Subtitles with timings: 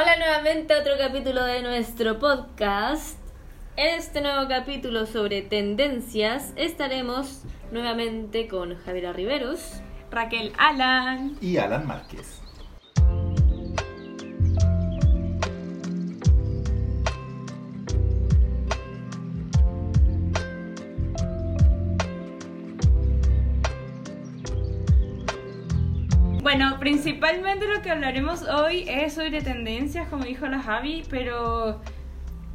[0.00, 3.18] Hola nuevamente a otro capítulo de nuestro podcast.
[3.74, 9.80] En este nuevo capítulo sobre tendencias estaremos nuevamente con Javiera Riveros.
[10.12, 11.36] Raquel Alan.
[11.40, 12.40] y Alan Márquez.
[26.48, 31.82] Bueno, principalmente lo que hablaremos hoy es sobre tendencias, como dijo la Javi, pero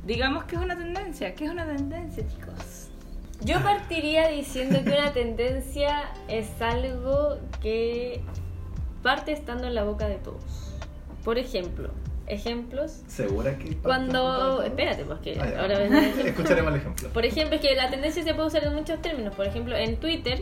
[0.03, 1.35] digamos que es una tendencia.
[1.35, 2.89] ¿Qué es una tendencia, chicos?
[3.41, 8.21] Yo partiría diciendo que una tendencia es algo que
[9.03, 10.73] parte estando en la boca de todos.
[11.23, 11.91] Por ejemplo,
[12.25, 13.03] ejemplos.
[13.05, 13.77] ¿Segura que.?
[13.77, 14.63] Cuando.
[14.63, 15.83] Espérate, porque Ah, ahora.
[16.25, 17.09] Escucharemos el ejemplo.
[17.09, 19.35] Por ejemplo, es que la tendencia se puede usar en muchos términos.
[19.35, 20.41] Por ejemplo, en Twitter,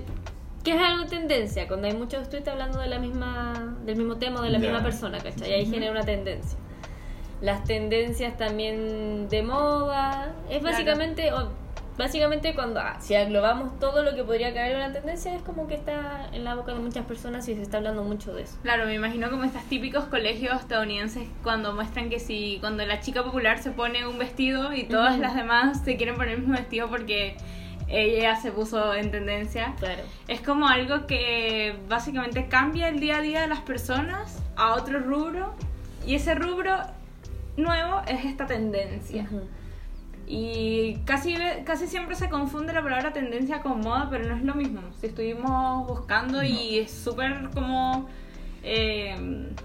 [0.63, 1.67] ¿qué es algo tendencia?
[1.67, 4.81] Cuando hay muchos tweets hablando de la misma, del mismo tema o de la misma
[4.83, 5.49] persona, ¿cachai?
[5.49, 6.57] Y ahí genera una tendencia.
[7.41, 10.33] Las tendencias también de moda.
[10.49, 10.73] Es Claro.
[10.73, 11.49] básicamente, o-
[11.97, 15.67] básicamente cuando, ah, si aglobamos todo lo que podría caer en una tendencia, es como
[15.67, 18.57] que está en la boca de muchas personas y se está hablando mucho de eso.
[18.61, 23.23] Claro, me imagino como estos típicos colegios estadounidenses cuando muestran que si cuando la chica
[23.23, 26.89] popular se pone un vestido y todas las demás se quieren poner el mismo vestido
[26.89, 27.37] porque
[27.91, 29.75] ella se puso en tendencia.
[29.77, 30.03] Claro.
[30.27, 34.99] Es como algo que básicamente cambia el día a día de las personas a otro
[34.99, 35.53] rubro
[36.05, 36.77] y ese rubro
[37.57, 39.27] nuevo es esta tendencia.
[40.27, 44.55] Y casi, casi siempre se confunde la palabra tendencia con moda, pero no es lo
[44.55, 44.81] mismo.
[44.99, 48.07] Si estuvimos buscando y es súper como
[48.63, 49.15] eh,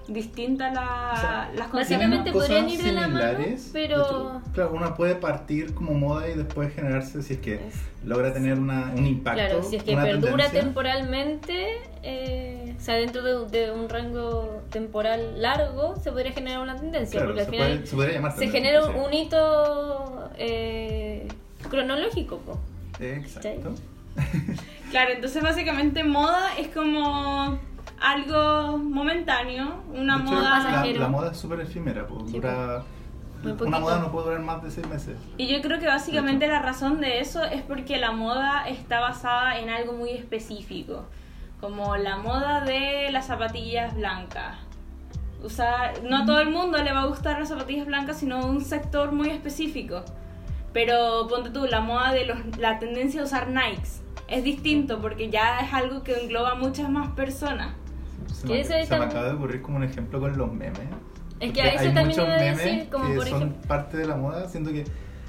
[0.09, 3.39] distinta la, O sea, las básicamente podrían ir de la mano,
[3.73, 7.75] pero- hecho, claro, una puede partir como moda y después generarse si es que Es-
[8.05, 9.39] logra tener una, un impacto.
[9.41, 10.61] Claro, si es que perdura tendencia.
[10.63, 11.67] temporalmente,
[12.03, 17.21] eh, o sea, dentro de, de un rango temporal largo, se podría generar una tendencia,
[17.21, 18.93] Claro, porque al se, final puede, se podría llamar se tendencia, genera sí.
[19.07, 21.29] un hito eh,
[21.69, 22.39] cronológico.
[22.39, 22.59] po.
[23.01, 23.75] Exacto.
[24.91, 27.59] Claro, entonces básicamente moda es como
[28.01, 30.85] algo momentáneo, una De hecho, moda...
[30.85, 32.07] la, moda es súper efímera.
[32.07, 32.83] pues, Sí, dura,
[33.43, 35.17] Muy una moda no puede durar más de seis meses.
[35.37, 39.59] Y yo creo que básicamente la razón de eso es porque la moda está basada
[39.59, 41.05] en algo muy específico,
[41.61, 44.57] como la moda de las zapatillas blancas.
[45.43, 48.45] O sea, no a todo el mundo le va a gustar las zapatillas blancas, sino
[48.47, 50.03] un sector muy específico.
[50.73, 55.31] Pero ponte tú, la moda de los, la tendencia a usar Nikes es distinto porque
[55.31, 57.75] ya es algo que engloba a muchas más personas.
[58.33, 60.81] Se, me, se me acaba de ocurrir como un ejemplo con los memes.
[61.41, 63.43] Es que a eso hay también muchos iba a decir, memes como que por son
[63.43, 64.85] ejemplo- parte de la moda, siento que,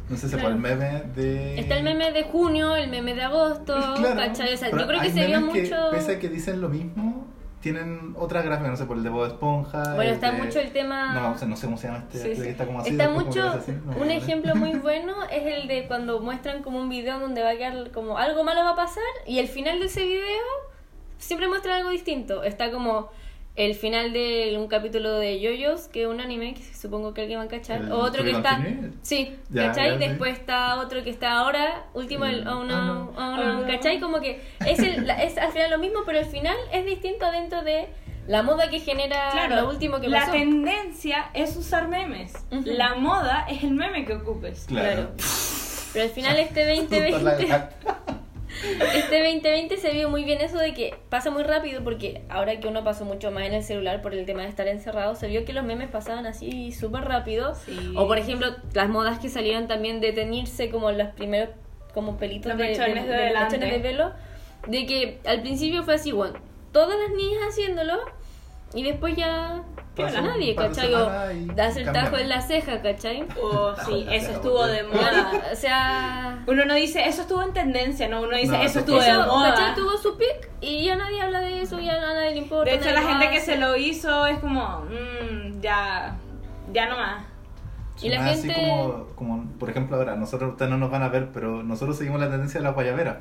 [0.09, 0.49] no sé, se Claro.
[0.53, 1.59] el meme de...
[1.59, 4.31] Está el meme de junio, el meme de agosto, Claro.
[4.31, 5.75] O sea, yo creo que se vio mucho...
[5.91, 7.27] pese a que dicen lo mismo,
[7.59, 9.95] tienen otra gráfica, no sé, por el de Bob Esponja.
[9.95, 11.13] Bueno, está de- mucho el tema...
[11.13, 12.41] No, o sea, no sé cómo se llama este, Sí, sí.
[12.43, 12.91] que está como así.
[12.91, 16.79] Está mucho, así, no, un no, ejemplo muy bueno es el de cuando muestran como
[16.79, 19.79] un video donde va a quedar como algo malo va a pasar y el final
[19.79, 20.23] de ese video
[21.17, 22.43] siempre muestra algo distinto.
[22.43, 23.09] Está como
[23.55, 27.39] el final de un capítulo de Yoyos, que es un anime que supongo que alguien
[27.39, 28.63] va a cachar, ¿El o otro que está...
[29.01, 29.91] Sí, Ya, ¿cachai?
[29.91, 30.07] ya, sí.
[30.09, 33.13] Después está otro que está ahora, último, el, El- oh no, oh, no.
[33.17, 33.67] oh no, Oh, no.
[33.67, 33.99] ¿cachai?
[33.99, 37.31] Como que es, el, la- es al final lo mismo, pero al final es distinto
[37.31, 37.87] dentro de
[38.27, 40.33] la moda que genera Claro, lo último que la pasó.
[40.33, 42.33] tendencia es usar memes.
[42.51, 44.65] La moda es el meme que ocupes.
[44.67, 44.93] Claro.
[44.93, 45.11] Claro.
[45.93, 48.03] Pero al final este Puta la 2020, gata.
[48.95, 52.67] Este 2020 se vio muy bien eso de que pasa muy rápido porque ahora que
[52.67, 55.45] uno pasó mucho más en el celular por el tema de estar encerrado, se vio
[55.45, 57.55] que los memes pasaban así súper rápido.
[57.55, 57.93] Sí.
[57.95, 61.49] O por ejemplo, las modas que salieron también de teñirse como los primeros
[61.93, 63.57] como pelitos Los de, mechones de los delante.
[63.57, 64.11] mechones de pelo.
[64.67, 66.37] De que al principio fue así, bueno,
[66.71, 67.97] todas las niñas haciéndolo
[68.73, 69.61] y después ya
[69.97, 70.93] un nadie, ¿cachai?
[70.93, 71.09] O
[71.55, 73.25] darse el tajo en la ceja, ¿cachai?
[73.41, 75.31] Oh, sí, eso estuvo de moda.
[75.51, 76.43] o sea...
[76.47, 79.25] Uno no dice, eso estuvo en tendencia, no, uno dice, No, eso estuvo de Eso,
[79.25, 79.49] moda.
[79.55, 79.75] ¿cachai?
[79.75, 82.69] Tuvo su pick y ya nadie habla de eso, ya a nadie le importa.
[82.69, 86.15] De hecho, la gente que se lo hizo es como, mmm, ya,
[86.71, 87.23] ya no más.
[88.01, 91.01] Y la Suena así gente- como, como, por ejemplo, ahora, nosotros ustedes no nos van
[91.01, 93.17] a ver, pero nosotros seguimos la tendencia de las guayaberas.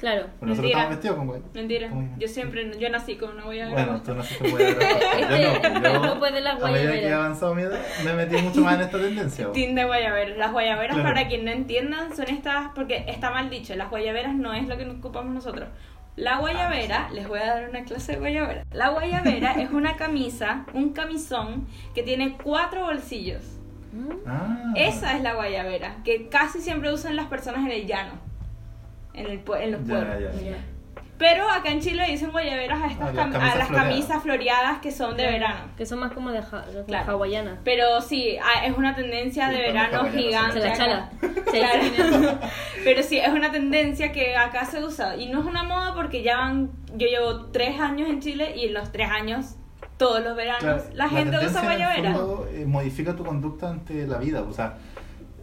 [0.00, 0.28] Claro.
[0.38, 0.68] Pues nosotros Mentira.
[0.78, 1.42] estamos vestidos con guay.
[1.52, 4.88] Mentira, yo siempre, yo nací con una a Bueno, tú cómo guayabera.
[4.88, 7.62] Este- yo no, este yo, grupo es de las a medida que he avanzado mi
[7.62, 9.52] edad, me metido mucho más en esta tendencia.
[9.52, 10.38] Team de guayaberas.
[10.38, 11.08] Las guayaberas, Claro.
[11.14, 14.78] para quien no entiendan, son estas, porque está mal dicho, las guayaberas no es lo
[14.78, 15.68] que ocupamos nosotros.
[16.16, 18.64] La guayabera, Ah, les voy a dar una clase de guayabera.
[18.72, 23.42] La guayabera es una camisa, un camisón que tiene cuatro bolsillos.
[24.26, 24.72] Ah.
[24.76, 28.12] Esa es la guayabera, que casi siempre usan las personas en el llano,
[29.14, 29.86] en, el, en los pueblos.
[29.88, 30.50] ya, ya.
[30.50, 30.56] Ya.
[31.18, 33.90] Pero acá en Chile dicen guayaberas a estas Ah, las cam- camisas a las floreadas.
[33.92, 35.60] camisas floreadas que son de verano.
[35.76, 37.12] Que son más como de, ja- de Claro.
[37.12, 37.58] hawaiana.
[37.62, 40.14] Pero sí, ah, es una tendencia Sí, de verano hawaianas
[40.54, 40.60] gigante.
[40.62, 41.10] Se la chala.
[41.50, 42.38] Claro.
[42.84, 45.16] Pero sí, es una tendencia que acá se usa.
[45.16, 48.66] Y no es una moda porque ya van, yo llevo tres años en Chile y
[48.68, 49.56] en los tres años,
[49.98, 52.16] todos los veranos, Claro, la gente tendencia usa guayabera.
[52.54, 54.78] eh, modifica tu conducta ante la vida, o sea...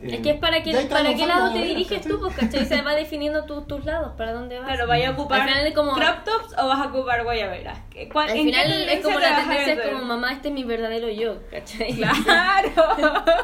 [0.02, 2.66] eh, Es que es para, que, para qué lado te diriges tú, pues, ¿cachai?
[2.66, 4.68] Se va definiendo tu- tus lados, para dónde vas.
[4.68, 7.80] Claro, ¿vaya a ocupar Al final es como- crop tops o vas a ocupar guayaberas?
[7.90, 10.54] ¿Qué- cuál- Al en qué final es como la tendencia, es como mamá, este es
[10.54, 11.94] mi verdadero yo, ¿cachai?
[11.96, 12.70] Claro.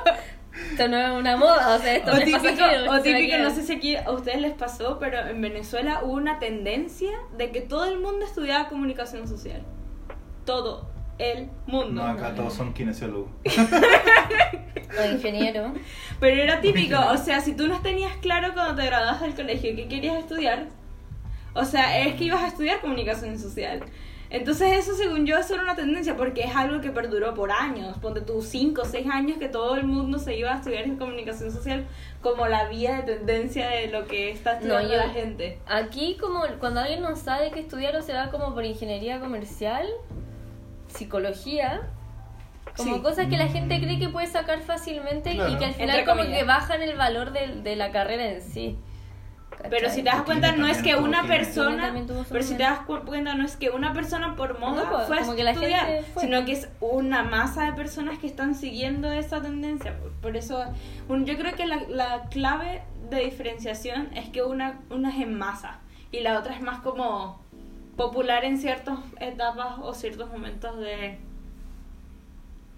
[0.72, 2.92] Esto no es una moda, o sea, esto O no es típico, pasajero.
[2.92, 6.38] o típico, no sé si aquí a ustedes les pasó, pero en Venezuela hubo una
[6.38, 9.64] tendencia de que todo el mundo estudiaba comunicación social.
[10.46, 10.90] Todo
[11.24, 12.04] el mundo.
[12.04, 13.30] No, acá todos son kinesiólogos.
[14.96, 15.74] O ingeniero.
[16.20, 19.76] Pero era típico, o sea, si tú no tenías claro cuando te graduabas del colegio
[19.76, 20.68] qué querías estudiar,
[21.56, 23.80] o sea, es que ibas a estudiar comunicación social.
[24.30, 27.98] Entonces eso, según yo, eso era una tendencia, porque es algo que perduró por años.
[28.00, 30.98] Ponte tú 5 o 6 años que todo el mundo se iba a estudiar en
[30.98, 31.86] comunicación social
[32.22, 35.60] como la vía de tendencia de lo que está estudiando yo- la gente.
[35.68, 39.88] Aquí, como cuando alguien no sabe qué estudiar, o se va como por ingeniería comercial,
[40.94, 41.82] psicología,
[42.78, 43.02] como Sí.
[43.02, 46.18] cosas que la gente cree que puede sacar fácilmente y que al final Entre como
[46.22, 46.40] comillas.
[46.40, 48.78] que bajan el valor de, de la carrera en sí.
[49.70, 51.94] Pero si te das cuenta, no es que una que- persona,
[52.30, 55.08] pero si te das cu- cuenta, no es que una persona por moda No, pues,
[55.08, 56.24] fue a como que la estudiar, gente fue.
[56.24, 59.96] sino que es una masa de personas que están siguiendo esa tendencia.
[60.00, 60.66] Por, por eso,
[61.08, 62.82] un- yo creo que la, la clave
[63.12, 65.80] de diferenciación es que una, una es en masa
[66.12, 67.43] y la otra es más como
[67.98, 71.18] popular en ciertas etapas o ciertos momentos de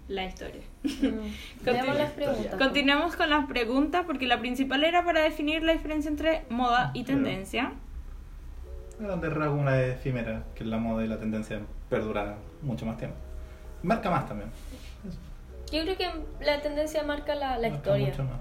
[0.07, 0.61] la historia.
[0.83, 1.63] Mm.
[1.63, 2.55] Veamos las preguntas.
[2.55, 7.03] Continuamos con las preguntas porque la principal era para definir la diferencia entre moda y
[7.03, 7.73] tendencia.
[8.99, 11.59] Grande rasgo una efímera, que es la moda y la tendencia
[11.89, 13.17] perdura mucho más tiempo.
[13.83, 14.49] Marca más también.
[15.07, 15.17] Eso,
[15.75, 18.07] Yo creo que la tendencia marca la, la marca historia.
[18.07, 18.39] mucho más.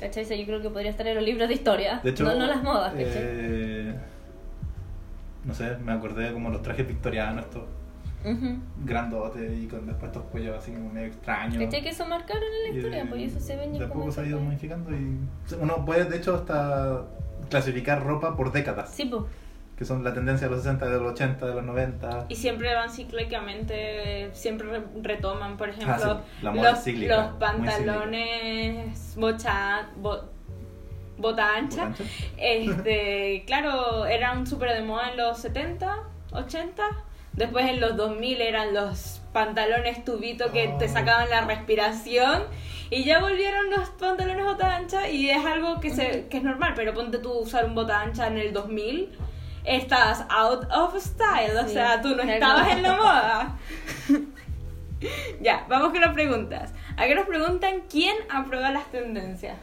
[0.00, 0.24] ¿Cachai?
[0.38, 2.00] Yo creo que podría estar en los libros de historia.
[2.02, 3.12] De hecho, no, no las modas, ¿cachai?
[3.14, 3.94] eh,
[5.44, 7.62] no sé, me acordé de como los trajes victorianos, estos
[8.24, 8.56] Ujú.
[8.84, 11.62] grandotes y con después estos cuellos así como medio extraños.
[11.62, 11.82] ¿Cachai?
[11.82, 14.38] Que eso marcaron en la historia, pues eso se ve De poco se ha ido
[14.38, 14.46] etapas.
[14.54, 15.18] modificando y
[15.60, 17.02] uno puede de hecho hasta
[17.50, 19.24] clasificar ropa por décadas, Sí, pues.
[19.76, 22.24] que son la tendencia de los 60, de los 80, de los 90.
[22.30, 27.26] Y siempre van cíclicamente, siempre re- retoman, por ejemplo, Ah, sí, la moda los, los
[27.38, 30.24] pantalones bocha, bo-
[31.18, 31.86] bota ancha.
[31.86, 32.04] ¿Botancha?
[32.36, 35.96] Este, claro, eran súper de moda en los 70,
[36.32, 36.82] 80.
[37.32, 40.88] Después en los 2000 eran los pantalones tubito que te Oh.
[40.88, 42.44] sacaban la respiración.
[42.90, 46.74] Y ya volvieron los pantalones bota ancha y es algo que, se, que es normal.
[46.76, 49.18] Pero ponte tú usar un bota ancha en el 2000.
[49.64, 53.58] Estás out of style, o Sí, sea, tú no estabas en la moda.
[55.40, 56.72] ya, vamos con las preguntas.
[56.96, 59.56] Acá nos preguntan quién aprueba las tendencias.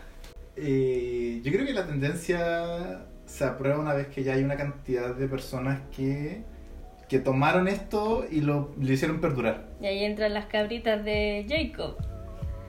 [0.56, 5.16] Eh, yo creo que la tendencia se aprueba una vez que ya hay una cantidad
[5.16, 6.44] de personas que,
[7.08, 9.66] que tomaron esto y lo, lo hicieron perdurar.
[9.82, 11.98] Y ahí entran las cabritas de Jacob.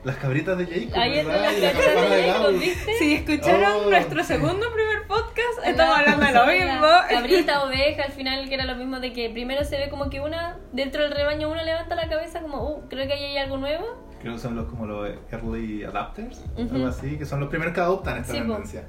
[0.05, 2.59] Las cabritas de Jacob, Ahí entran las cabritas de Jacob.
[2.59, 2.93] ¿viste?
[2.99, 3.89] Si escucharon Oh.
[3.89, 6.87] nuestro segundo primer podcast, estamos hablando de lo mismo.
[7.09, 10.19] Cabrita, oveja, al final que era lo mismo de que primero se ve como que
[10.19, 13.57] una, dentro del rebaño una levanta la cabeza como, uh, creo que ahí hay algo
[13.57, 13.85] nuevo.
[14.23, 16.73] Creo que son los como los early adapters, Ujú.
[16.75, 18.47] algo así, que son los primeros que adoptan esta Sí, po.
[18.53, 18.85] tendencia.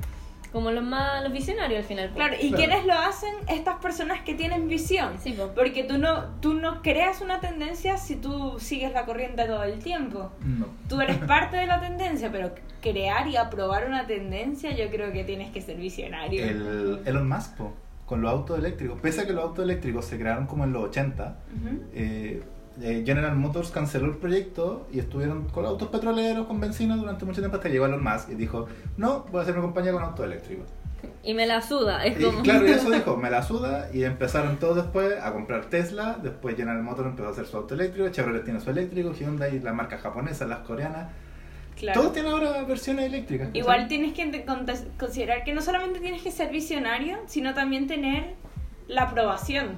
[0.52, 2.08] Como los más, los visionarios al final.
[2.10, 2.14] po.
[2.14, 2.56] Claro, ¿y Claro.
[2.56, 3.34] quiénes lo hacen?
[3.48, 5.14] Estas personas que tienen visión.
[5.20, 5.50] Sí, po.
[5.52, 9.80] Porque tú no, tú no creas una tendencia si tú sigues la corriente todo el
[9.80, 10.30] tiempo.
[10.44, 10.66] No.
[10.88, 15.24] Tú eres parte de la tendencia, pero crear y aprobar una tendencia yo creo que
[15.24, 16.44] tienes que ser visionario.
[16.44, 17.72] El Elon Musk, po,
[18.06, 19.00] con los autos eléctricos.
[19.00, 21.82] Pese a que los autos eléctricos se crearon como en los 80, Ujú.
[21.94, 22.42] eh,
[22.80, 27.40] eh, General Motors canceló el proyecto y estuvieron con autos petroleros, con benzina durante mucho
[27.40, 28.66] tiempo hasta que llegó Elon Musk y dijo,
[28.96, 30.66] no, voy a hacer una compañía con autos eléctricos.
[31.22, 32.42] Y me la suda, es Y como...
[32.42, 36.56] claro, y eso dijo, me la suda y empezaron todos después a comprar Tesla, después
[36.56, 40.00] General Motors empezó a hacer su auto eléctrico, Chevrolet tiene su eléctrico, Hyundai, las marcas
[40.00, 41.08] japonesas, las coreanas,
[41.78, 42.00] Claro.
[42.00, 43.48] todos tienen ahora versiones eléctricas.
[43.52, 44.44] Igual tienes que
[44.96, 48.34] considerar que no solamente tienes que ser visionario, sino también tener
[48.86, 49.70] la aprobación.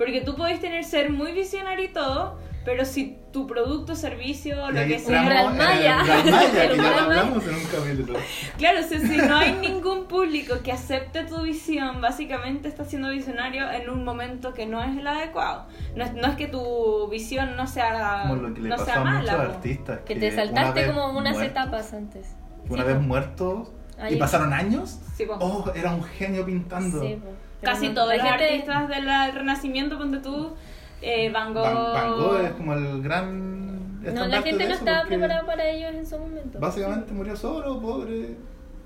[0.00, 4.80] Porque tú podés tener ser muy visionario y todo, pero si tu producto, servicio, lo
[4.86, 5.20] que sea...
[5.20, 5.98] Umbral Maya.
[6.24, 8.18] que ya hablamos en un capítulo.
[8.56, 13.10] Claro, o sea, si no hay ningún público que acepte tu visión, básicamente estás siendo
[13.10, 15.66] visionario en un momento que no es el adecuado.
[15.94, 18.86] No es, no es que tu visión no sea, Como lo que le no pasó
[18.86, 19.36] sea a muchos mala.
[19.36, 19.42] po.
[19.52, 20.00] artistas.
[20.06, 22.36] Que te una saltaste vez como unas muertos- etapas antes.
[22.70, 23.02] Una Sí, vez po.
[23.02, 27.00] muertos, Ahí- y pasaron años, Sí, oh, era un genio pintando.
[27.02, 27.28] Sí, po.
[27.60, 30.54] Pero Casi no- todos la los gente- artistas del Renacimiento, ponte tú,
[31.02, 31.62] eh, Van Gogh.
[31.62, 35.92] Van, Van Gogh es como el gran No, la gente no estaba preparada para ellos
[35.94, 36.58] en su momento.
[36.58, 38.36] Básicamente murió solo, pobre.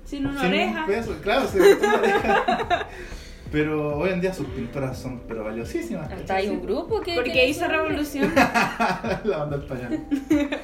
[0.03, 0.81] Sin una sin oreja.
[0.81, 1.15] un peso.
[1.23, 2.87] Claro, se una oreja.
[3.51, 6.11] Pero hoy en día sus pinturas son pero valiosísimas.
[6.11, 7.15] Hasta hay un grupo que.
[7.15, 8.33] Porque hizo revolución.
[9.23, 9.97] La banda española.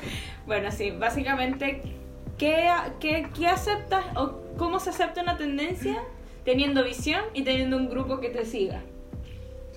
[0.46, 1.82] Bueno, sí, básicamente,
[2.38, 2.68] ¿qué,
[3.00, 5.96] qué, qué aceptas o cómo se acepta una tendencia
[6.44, 8.82] teniendo visión y teniendo un grupo que te siga?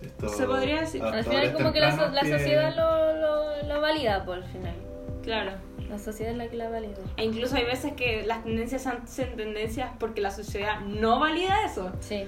[0.02, 1.02] Esto- Se podría decir.
[1.02, 4.74] Al final, como que la, la que- sociedad lo, lo, lo valida, por el final.
[5.22, 5.52] Claro.
[5.88, 6.94] La sociedad es la que la valida.
[7.16, 9.04] E incluso hay veces que las tendencias son
[9.36, 11.92] tendencias porque la sociedad no valida eso.
[12.00, 12.26] Sí.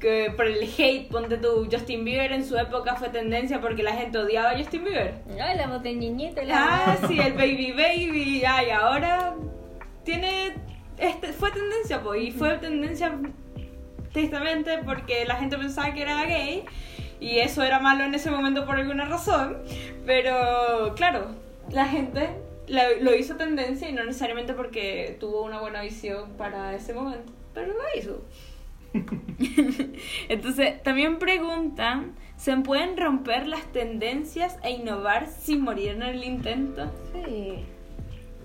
[0.00, 3.92] Que por el hate, ponte tú, Justin Bieber en su época fue tendencia porque la
[3.92, 5.14] gente odiaba a Justin Bieber.
[5.40, 6.42] Ay, la voz de niñita.
[6.42, 6.92] y La...
[6.92, 9.34] Ah, sí, el baby baby, ay, ahora
[10.02, 10.54] tiene
[10.98, 13.18] este fue tendencia, pues, y fue tendencia
[14.14, 16.64] tristemente porque la gente pensaba que era gay
[17.20, 19.58] y eso era malo en ese momento por alguna razón,
[20.06, 21.26] pero claro,
[21.70, 22.30] la gente
[23.00, 27.72] lo hizo tendencia y no necesariamente porque tuvo una buena visión para ese momento, pero
[27.74, 28.22] lo hizo.
[30.28, 36.92] Entonces, también preguntan, ¿se pueden romper las tendencias e innovar sin morir en el intento?
[37.12, 37.64] Sí,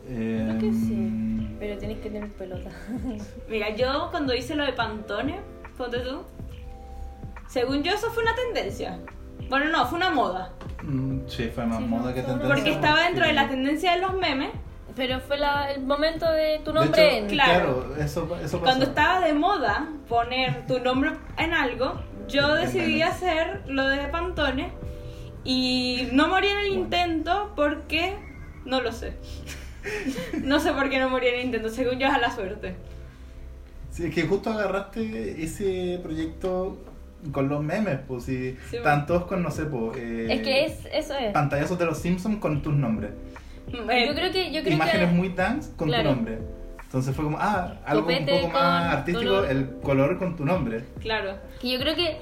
[0.07, 1.47] Eh, creo que sí.
[1.59, 2.71] Pero tienes que tener pelota.
[3.47, 5.35] Mira, yo cuando hice lo de Pantone,
[5.79, 6.21] ponte tú,
[7.47, 8.99] según yo eso fue una tendencia.
[9.49, 10.51] Bueno, no, fue una moda.
[10.83, 12.53] mm, Sí, fue más Sí, moda que tendencia.
[12.55, 14.51] Porque estaba dentro de la tendencia de los memes.
[14.95, 17.27] Pero fue la, el momento de tu De nombre hecho, en.
[17.29, 17.85] Claro.
[17.87, 18.59] Claro, eso, eso pasó.
[18.59, 24.71] Cuando estaba de moda poner tu nombre en algo, yo decidí hacer lo de Pantone
[25.45, 28.17] y no morí en el intento porque
[28.65, 29.13] no lo sé.
[30.43, 32.75] No sé por qué no morí en el intento, según yo es a la suerte.
[33.91, 36.77] Sí, es que justo agarraste ese proyecto
[37.31, 40.65] con los memes, pues, y Sí, están todos con, no sé, pues, eh, Es que
[40.65, 41.33] es, eso es.
[41.33, 43.11] pantallazos de los Simpsons con tus nombres.
[43.67, 44.51] Eh, Yo creo que.
[44.51, 45.15] Yo creo Imágenes que...
[45.15, 46.09] muy dance con Claro.
[46.09, 46.39] tu nombre.
[46.83, 49.51] Entonces fue como, ah, algo Copete un poco más artístico, color.
[49.51, 50.85] el color con tu nombre.
[51.01, 51.37] Claro.
[51.61, 52.17] Que yo creo que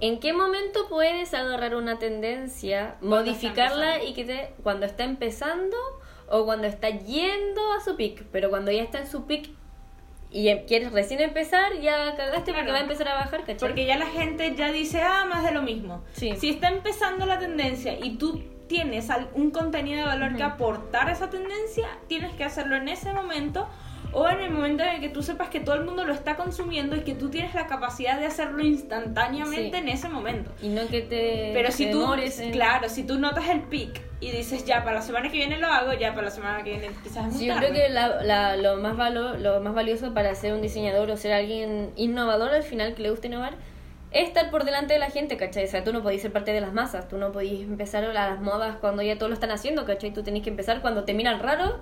[0.00, 5.76] en qué momento puedes agarrar una tendencia, modificarla y que te cuando está empezando
[6.28, 9.48] o cuando está yendo a su pic, pero cuando ya está en su pic
[10.32, 12.72] y em- quieres recién empezar, ya cagaste porque Claro.
[12.72, 13.56] va a empezar a bajar, ¿cachai?
[13.58, 16.02] Porque ya la gente ya dice, ah, más de lo mismo.
[16.12, 16.34] Sí.
[16.38, 21.12] Si está empezando la tendencia y tú tienes un contenido de valor que aportar a
[21.12, 23.68] esa tendencia, tienes que hacerlo en ese momento
[24.14, 26.36] o en el momento en el que tú sepas que todo el mundo lo está
[26.36, 29.82] consumiendo y que tú tienes la capacidad de hacerlo instantáneamente Sí.
[29.82, 30.50] en ese momento.
[30.62, 33.60] y no que te Pero te si tú, demores en- claro, si tú notas el
[33.62, 36.62] pic y dices, ya, para la semana que viene lo hago, ya, para la semana
[36.62, 39.60] que viene quizás es muy Sí, yo creo que la, la- lo, más valo- lo
[39.60, 43.26] más valioso para ser un diseñador o ser alguien innovador al final que le guste
[43.28, 43.54] innovar
[44.10, 45.64] es estar por delante de la gente, ¿cachai?
[45.64, 48.12] O sea, tú no podés ser parte de las masas, tú no podés empezar a
[48.12, 50.12] las modas cuando ya todos lo están haciendo, ¿cachai?
[50.12, 51.80] Tú tenés que empezar cuando te miran raro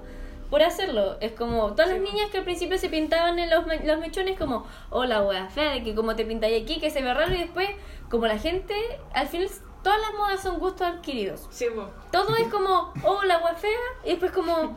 [0.51, 1.17] por hacerlo.
[1.21, 4.39] Es como todas las niñas que al principio se pintaban en los, me- los mechones
[4.39, 7.39] como, hola, wea fea, de que como te pintáis aquí, que se ve raro y
[7.39, 7.69] después,
[8.11, 8.75] como la gente,
[9.15, 9.49] al final
[9.83, 11.67] todas las modas son gustos adquiridos Sí,
[12.13, 13.71] todo es como, oh, la agua fea,
[14.05, 14.77] y después como,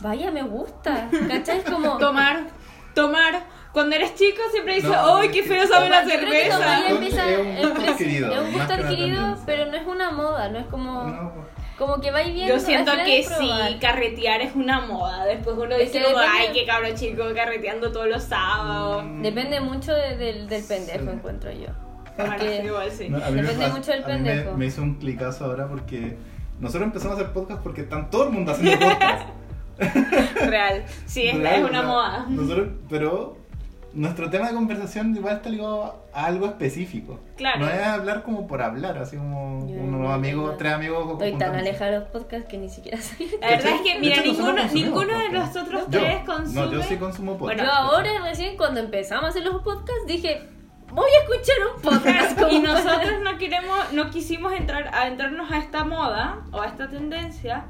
[0.00, 1.58] vaya, me gusta, ¿cachai?
[1.58, 1.96] Es como...
[1.98, 2.44] Tomar,
[2.94, 3.42] tomar.
[3.72, 6.78] Cuando eres chico siempre dices, No, ¡ay, qué feo sabe la cerveza!
[6.78, 10.48] Es un- empieza- es un gusto adquirido, Es un gusto pero no es una moda,
[10.48, 11.02] no es como...
[11.04, 11.46] No, pues.
[11.78, 12.48] Como que va y viene.
[12.48, 15.26] Yo siento que sí, carretear es una moda.
[15.26, 19.04] Después uno Es dice, que como, depende- ay, qué cabro chico carreteando todos los sábados.
[19.04, 19.22] Mm.
[19.22, 20.64] Depende mucho de- del, Sí.
[20.68, 21.66] pendejo, encuentro yo.
[22.16, 23.08] Bueno, Porque- igual sí.
[23.10, 24.56] No, me Depende mucho del me- pendejo.
[24.56, 26.16] Me, hizo un clicazo ahora porque
[26.60, 29.28] nosotros empezamos a hacer podcast porque están todo el mundo haciendo podcast.
[30.46, 30.84] Real.
[31.04, 32.26] Sí, es, Real, es una moda.
[32.28, 33.36] Nosotros, pero
[33.96, 37.18] nuestro tema de conversación igual está ligado a algo específico.
[37.36, 37.60] Claro.
[37.60, 41.12] No es hablar como por hablar, así como Yo unos no, amigos, tres amigos.
[41.12, 43.16] Estoy tan alejada de los podcasts que ni siquiera sé.
[43.40, 46.66] La verdad es que, mira, ninguno, ninguno de nosotros Yo, tres consume.
[46.66, 47.58] No, yo sí consumo podcast.
[47.58, 50.42] Bueno, Yo ahora recién cuando empezamos a hacer los podcasts dije,
[50.92, 52.40] voy a escuchar un podcast.
[52.52, 56.90] y nosotros no queremos, no quisimos entrar a entrarnos a esta moda o a esta
[56.90, 57.64] tendencia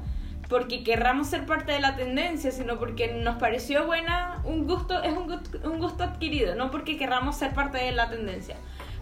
[0.49, 5.11] porque querramos ser parte de la tendencia, sino porque nos pareció buena, un gusto, es
[5.11, 8.55] un gusto, un gusto adquirido, no porque querramos ser parte de la tendencia.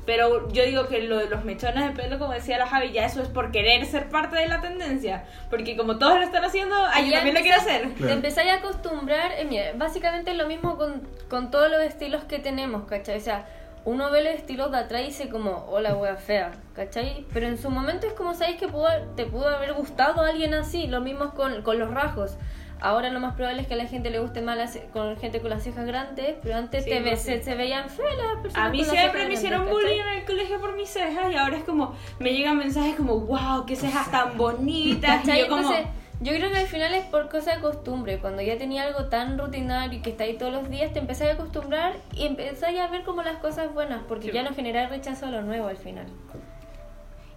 [0.05, 3.05] Pero yo digo que lo de los mechones de pelo, como decía la Javi, ya
[3.05, 5.23] eso es por querer ser parte de la tendencia.
[5.49, 7.81] Porque como todos lo están haciendo, ah, ya también lo quiero hacer.
[7.89, 8.07] Claro.
[8.07, 12.23] Te empezáis a acostumbrar, eh, mira, básicamente es lo mismo con, con todos los estilos
[12.25, 13.17] que tenemos, ¿cachai?
[13.17, 13.47] O sea,
[13.85, 17.25] uno ve los estilos de atrás y dice como, hola, wea fea, ¿cachai?
[17.33, 20.53] Pero en su momento es como, ¿sabes que pudo, te pudo haber gustado a alguien
[20.55, 20.87] así?
[20.87, 22.37] Lo mismo con, con los rasgos.
[22.81, 25.39] ahora lo más probable es que a la gente le guste más las- con gente
[25.39, 28.41] con las cejas grandes, pero antes Sí, te ve- pues se, se veían feas las
[28.41, 31.55] personas A mí siempre me hicieron bullying en el colegio por mis cejas y ahora
[31.57, 35.15] es como, me llegan mensajes como, wow, qué cejas tan bonitas.
[35.23, 35.39] Y ¿Cachai?
[35.41, 35.85] yo como, Entonces,
[36.21, 38.19] yo creo que al final es por cosa de costumbre.
[38.19, 41.29] Cuando ya tenía algo tan rutinario y que está ahí todos los días, te empezás
[41.29, 44.31] a acostumbrar y empezás a ver como las cosas buenas, porque Sí.
[44.33, 46.05] ya no genera rechazo a lo nuevo al final.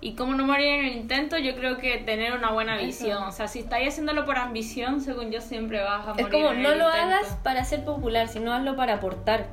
[0.01, 2.87] y como no morir en el intento, yo creo que tener una buena Eso.
[2.87, 3.23] visión.
[3.25, 6.27] O sea, si estáis haciéndolo por ambición, según yo, siempre vas a morir.
[6.27, 7.07] Es como, en no el lo intento.
[7.15, 9.47] hagas para ser popular, sino hazlo para aportar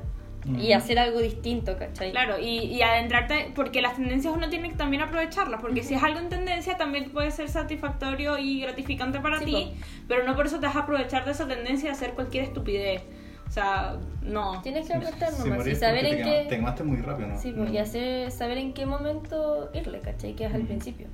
[0.54, 2.12] y hacer algo distinto, ¿cachai?
[2.12, 6.02] Claro, y, y adentrarte, porque las tendencias uno tiene que también aprovecharlas, porque si es
[6.02, 9.72] algo en tendencia también puede ser satisfactorio y gratificante para Sí, ti,
[10.08, 13.02] pero no por eso te vas a aprovechar de esa tendencia y hacer cualquier estupidez.
[13.48, 14.60] O sea, no.
[14.62, 16.56] Tienes que aportar Si nomás y morís saber porque en te, quema- te qué...
[16.56, 17.38] quemaste muy rápido, ¿no?
[17.38, 20.34] Sí, pues, y hacer, saber en qué momento irle, ¿cachai?
[20.34, 21.06] Que es al principio.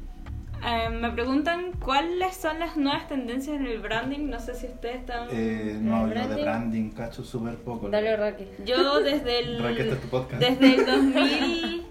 [0.65, 4.97] Eh, me preguntan cuáles son las nuevas tendencias en el branding, no sé si ustedes
[5.01, 5.27] están...
[5.33, 6.91] Eh, no, ¿El yo de branding?
[6.91, 7.89] cacho súper poco.
[7.89, 8.49] Dale, Raquel.
[8.65, 9.63] Yo desde el...
[9.63, 10.41] Raquel, este es tu podcast.
[10.41, 10.87] Desde el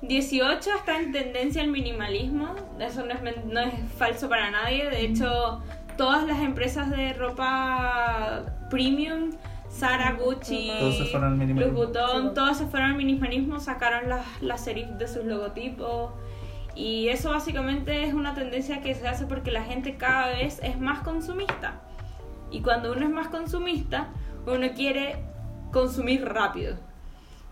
[0.00, 2.54] 2018 está en tendencia el minimalismo.
[2.80, 4.88] Eso no es, men- no es falso para nadie.
[4.88, 5.62] De hecho,
[5.98, 9.30] todas las empresas de ropa premium,
[9.70, 11.78] Zara, Gucci, Todos se fueron al Louis minimalismo.
[11.78, 12.34] Vuitton, Sí.
[12.34, 16.12] todos se fueron al minimalismo, sacaron las, las serif de sus logotipos.
[16.74, 20.78] Y eso básicamente es una tendencia que se hace porque la gente cada vez es
[20.78, 21.80] más consumista.
[22.50, 24.08] Y cuando uno es más consumista,
[24.46, 25.16] uno quiere
[25.72, 26.76] consumir rápido.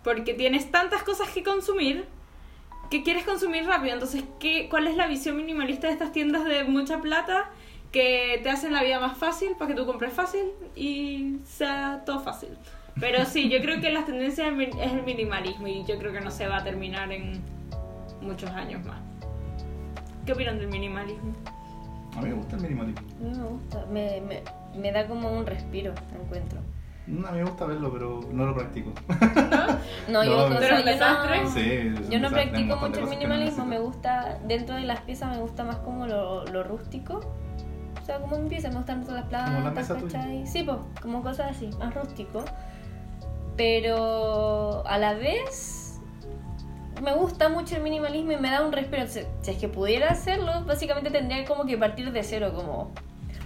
[0.03, 2.07] Porque tienes tantas cosas que consumir
[2.93, 3.95] que quieres consumir rápido.
[3.95, 7.51] Entonces, ¿qué, ¿cuál es la visión minimalista de estas tiendas de mucha plata
[7.91, 12.21] que te hacen la vida más fácil para que tú compres fácil y sea todo
[12.21, 12.51] fácil?
[13.01, 16.31] Pero sí, yo creo que las tendencias es el minimalismo y yo creo que no
[16.31, 17.41] se va a terminar en
[18.21, 19.12] muchos años más.
[20.25, 21.33] ¿Qué opinan del minimalismo?
[22.17, 23.01] A mí me gusta el minimalismo.
[23.01, 24.43] A mí me gusta, me, me,
[24.79, 26.61] me da como un respiro, encuentro.
[27.07, 28.93] Mm, A mí me gusta verlo, pero no lo practico.
[30.09, 32.99] No, yo, No, o pero sea, es un yo no, Sí, yo no practico mucho
[33.01, 36.63] el no minimalismo, me gusta, dentro de las piezas me gusta más como lo, lo
[36.65, 37.21] rústico.
[38.01, 40.27] O sea, como en piezas, me gustan todas las plantas, la mesa.
[40.45, 42.45] Sí, pues, como cosas así, más rústico.
[43.57, 45.82] Pero a la vez
[47.01, 49.07] me gusta mucho el minimalismo y me da un respiro.
[49.07, 52.91] Si es que pudiera hacerlo, básicamente tendría como que partir de cero, como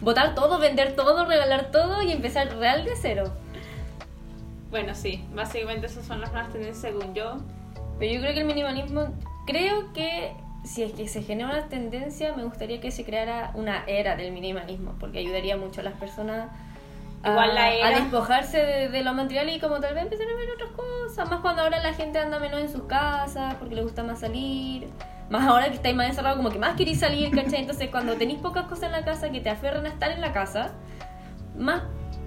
[0.00, 3.32] botar todo, vender todo, regalar todo y empezar real de cero.
[4.70, 7.36] Bueno, sí, básicamente esas son las nuevas tendencias según yo.
[7.98, 9.14] Pero yo creo que el minimalismo,
[9.46, 13.84] creo que si es que se genera una tendencia, me gustaría que se creara una
[13.86, 16.50] era del minimalismo, porque ayudaría mucho a las personas
[17.26, 20.26] a, Igual la era- a despojarse de, de lo material y como tal vez empezar
[20.32, 23.74] a ver otras cosas, más cuando ahora la gente anda menos en sus casas, porque
[23.74, 24.88] le gusta más salir,
[25.30, 27.60] más ahora que estáis más encerrados, como que más queréis salir, ¿cachai?
[27.60, 30.32] Entonces cuando tenéis pocas cosas en la casa que te aferran a estar en la
[30.32, 30.72] casa,
[31.56, 31.82] más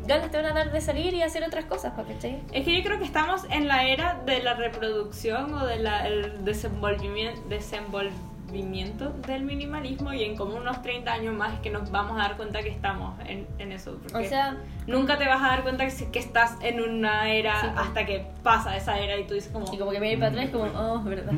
[0.06, 2.42] ganas te van a dar de salir y hacer otras cosas, ¿cachai?
[2.52, 7.42] Es que yo creo que estamos en la era de la reproducción o del desenvolvimiento,
[7.48, 12.24] desenvolvimiento del minimalismo y en como unos 30 años más es que nos vamos a
[12.24, 13.92] dar cuenta que estamos en, en eso.
[13.92, 14.58] O porque sea,
[14.88, 17.88] nunca te vas a dar cuenta que, que estás en una era Sí, pues.
[17.88, 20.50] hasta que pasa esa era y tú dices como, y como que ir para atrás
[20.50, 21.34] como, oh, verdad.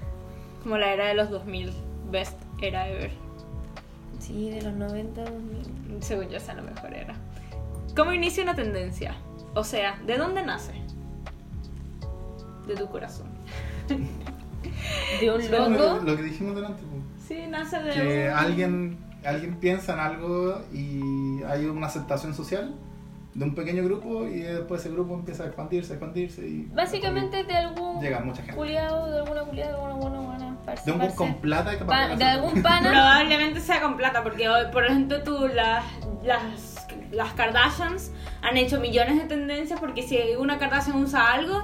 [0.62, 1.72] como la era de los 2000,
[2.10, 3.10] best era ever.
[4.18, 6.02] Sí, de los 90 2000.
[6.02, 7.14] Según yo, esa es la mejor era.
[7.96, 9.14] ¿Cómo inicia una tendencia?
[9.54, 10.72] O sea, ¿de dónde nace?
[12.66, 13.26] De tu corazón.
[15.26, 16.00] De un loco.
[16.04, 16.82] lo que dijimos delante.
[16.90, 17.02] pues.
[17.26, 22.74] Sí, nace de Que un- alguien, alguien piensa en algo y hay una aceptación social
[23.34, 26.68] de un pequeño grupo y después ese grupo empieza a expandirse, a expandirse y...
[26.74, 28.54] Básicamente de algún Llega mucha gente.
[28.56, 31.16] culiado, de alguna culiada, de alguna buena buena parce, De un parce.
[31.16, 32.90] con plata que Pa- de algún pana.
[32.90, 35.82] Probablemente sea con plata, porque hoy, por ejemplo, tú, las,
[36.22, 36.42] las,
[37.10, 38.10] las Kardashians
[38.42, 41.62] han hecho millones de tendencias porque si una Kardashian usa algo,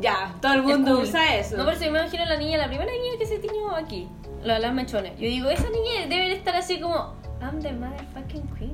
[0.00, 1.04] ya, todo el mundo cool.
[1.04, 1.56] usa eso.
[1.56, 4.08] No, pero si me imagino la niña, la primera niña que se tiñó aquí,
[4.42, 5.12] la- las mechones.
[5.18, 8.72] Yo digo, esa niña debe de estar así como, I'm the motherfucking queen.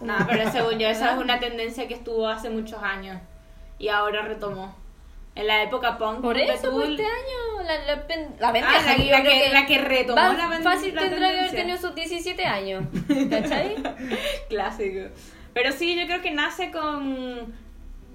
[0.00, 3.18] No, pero según yo, esa es una tendencia que estuvo hace muchos años
[3.78, 4.74] y ahora retomó.
[5.36, 6.20] En la época punk.
[6.22, 9.52] Por eso, pues, este año, la, la, la pendeja, Ah, la, yo la creo que,
[9.52, 12.84] la que retomó va- la ven- Fácil la tendrá que haber tenido sus 17 años,
[13.30, 13.76] ¿cachai?
[14.48, 15.08] Clásico.
[15.54, 17.54] Pero sí, yo creo que nace con,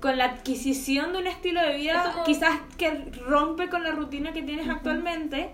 [0.02, 4.34] con la adquisición de un estilo de vida como- quizás que rompe con la rutina
[4.34, 5.52] que tienes actualmente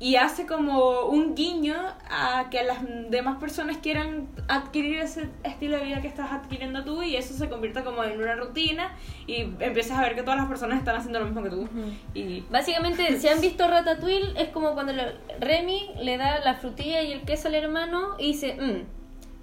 [0.00, 1.74] y hace como un guiño
[2.08, 2.78] a que las
[3.10, 7.48] demás personas quieran adquirir ese estilo de vida que estás adquiriendo tú y eso se
[7.48, 8.94] convierta como en una rutina
[9.26, 11.68] y empiezas a ver que todas las personas están haciendo lo mismo que tú.
[12.14, 14.92] Y Básicamente, si han visto Ratatouille, es como cuando
[15.40, 18.97] Remy le da la frutilla y el queso al hermano y dice, mmm,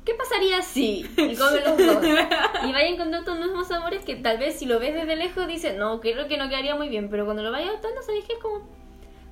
[0.06, 1.06] ¿qué pasaría si?
[1.18, 2.06] Y comen los dos.
[2.68, 5.76] Y vaya encontrando estos mismos sabores que tal vez si lo ves desde lejos dices,
[5.78, 8.39] no, creo que no quedaría muy bien, pero cuando lo vayas adoptando sabes que es
[8.39, 8.68] como,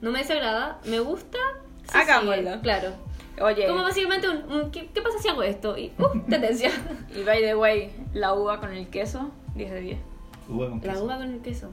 [0.02, 1.38] no me desagrada, me gusta.
[1.84, 2.36] sí Hagámoslo.
[2.36, 2.90] sigue, Claro.
[3.42, 5.76] Oye, Como básicamente un, un, ¿qué, qué pasa si hago esto?
[5.78, 6.70] Y, uh, tendencia.
[7.16, 10.00] y by the way, la uva con el queso, 10 de 10.
[10.50, 11.04] Uva con La queso.
[11.06, 11.72] uva con el queso.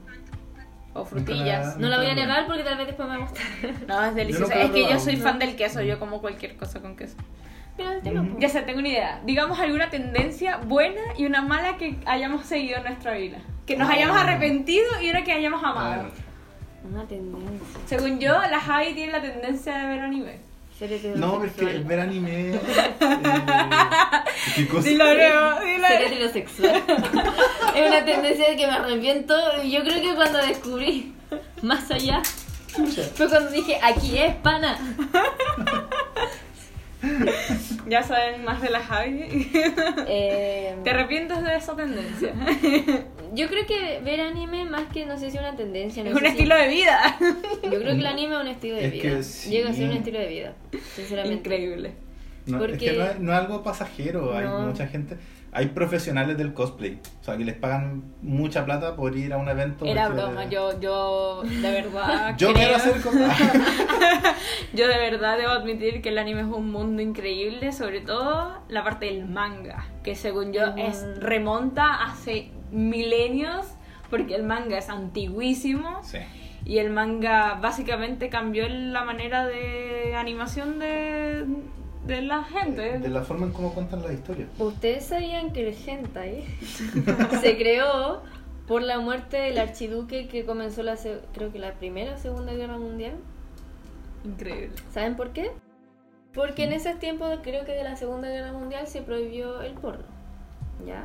[0.93, 1.75] O frutillas.
[1.75, 3.45] Nunca No la voy a negar porque tal vez después me va a gustar.
[3.87, 4.53] No, es deliciosa.
[4.61, 7.15] Es que yo soy fan del queso, yo como cualquier cosa con queso.
[7.77, 8.21] El tema.
[8.21, 8.33] Ujú.
[8.33, 8.39] po.
[8.39, 9.21] Ya sé, tengo una idea.
[9.25, 13.37] Digamos alguna tendencia buena y una mala que hayamos seguido en nuestra vida.
[13.65, 13.93] Que nos Ah.
[13.93, 16.09] hayamos arrepentido y una que hayamos amado.
[16.91, 17.79] Una tendencia.
[17.85, 20.51] Según yo, la Javi tiene la tendencia de ver anime.
[21.15, 21.83] No, pero es que heterosexual.
[21.83, 22.49] ver anime.
[22.55, 22.59] eh,
[24.55, 24.89] ¿Qué cosa?
[24.89, 26.83] Dilo nuevo, dilo Ser heterosexual.
[27.75, 29.35] es una tendencia de que me arrepiento.
[29.63, 31.13] Yo creo que cuando descubrí
[31.61, 32.23] más allá
[33.15, 34.75] fue cuando dije, aquí es pana.
[37.87, 39.49] Ya saben más de la Javi.
[40.07, 42.33] Eh, ¿Te arrepientes de esa tendencia?
[43.33, 46.03] yo creo que ver anime más que no sé si una tendencia.
[46.03, 47.17] no es sé un si- estilo de vida.
[47.63, 49.23] Yo creo que el anime es un estilo de Es vida.
[49.23, 49.49] sí.
[49.49, 50.53] Llega a ser un estilo de vida,
[50.95, 51.37] sinceramente.
[51.37, 51.91] Increíble.
[52.45, 55.15] No, Porque- Es que no es, no es algo pasajero, hay mucha gente.
[55.53, 59.49] Hay profesionales del cosplay, o sea, que les pagan mucha plata por ir a un
[59.49, 59.85] evento.
[59.85, 62.35] Era broma, yo, yo de verdad.
[62.37, 63.29] Yo creo- quiero hacer cosplay.
[64.73, 68.83] Yo de verdad debo admitir que el anime es un mundo increíble, sobre todo la
[68.83, 73.65] parte del manga, que según yo El es remonta hace milenios,
[74.09, 76.19] porque el manga es antiguísimo sí.
[76.65, 81.45] y el manga básicamente cambió la manera de animación de,
[82.05, 82.99] de la gente.
[82.99, 84.49] De la forma en cómo cuentan las historias.
[84.59, 86.45] ¿Ustedes sabían que el hentai
[87.41, 88.21] se creó
[88.67, 92.53] por la muerte del archiduque que comenzó la, se- creo que la primera o segunda
[92.53, 93.13] guerra mundial?
[94.23, 94.75] Increíble.
[94.93, 95.51] ¿Saben por qué?
[96.33, 100.05] Porque en esos tiempos, creo que de la Segunda Guerra Mundial, se prohibió el porno.
[100.85, 101.03] ¿Ya?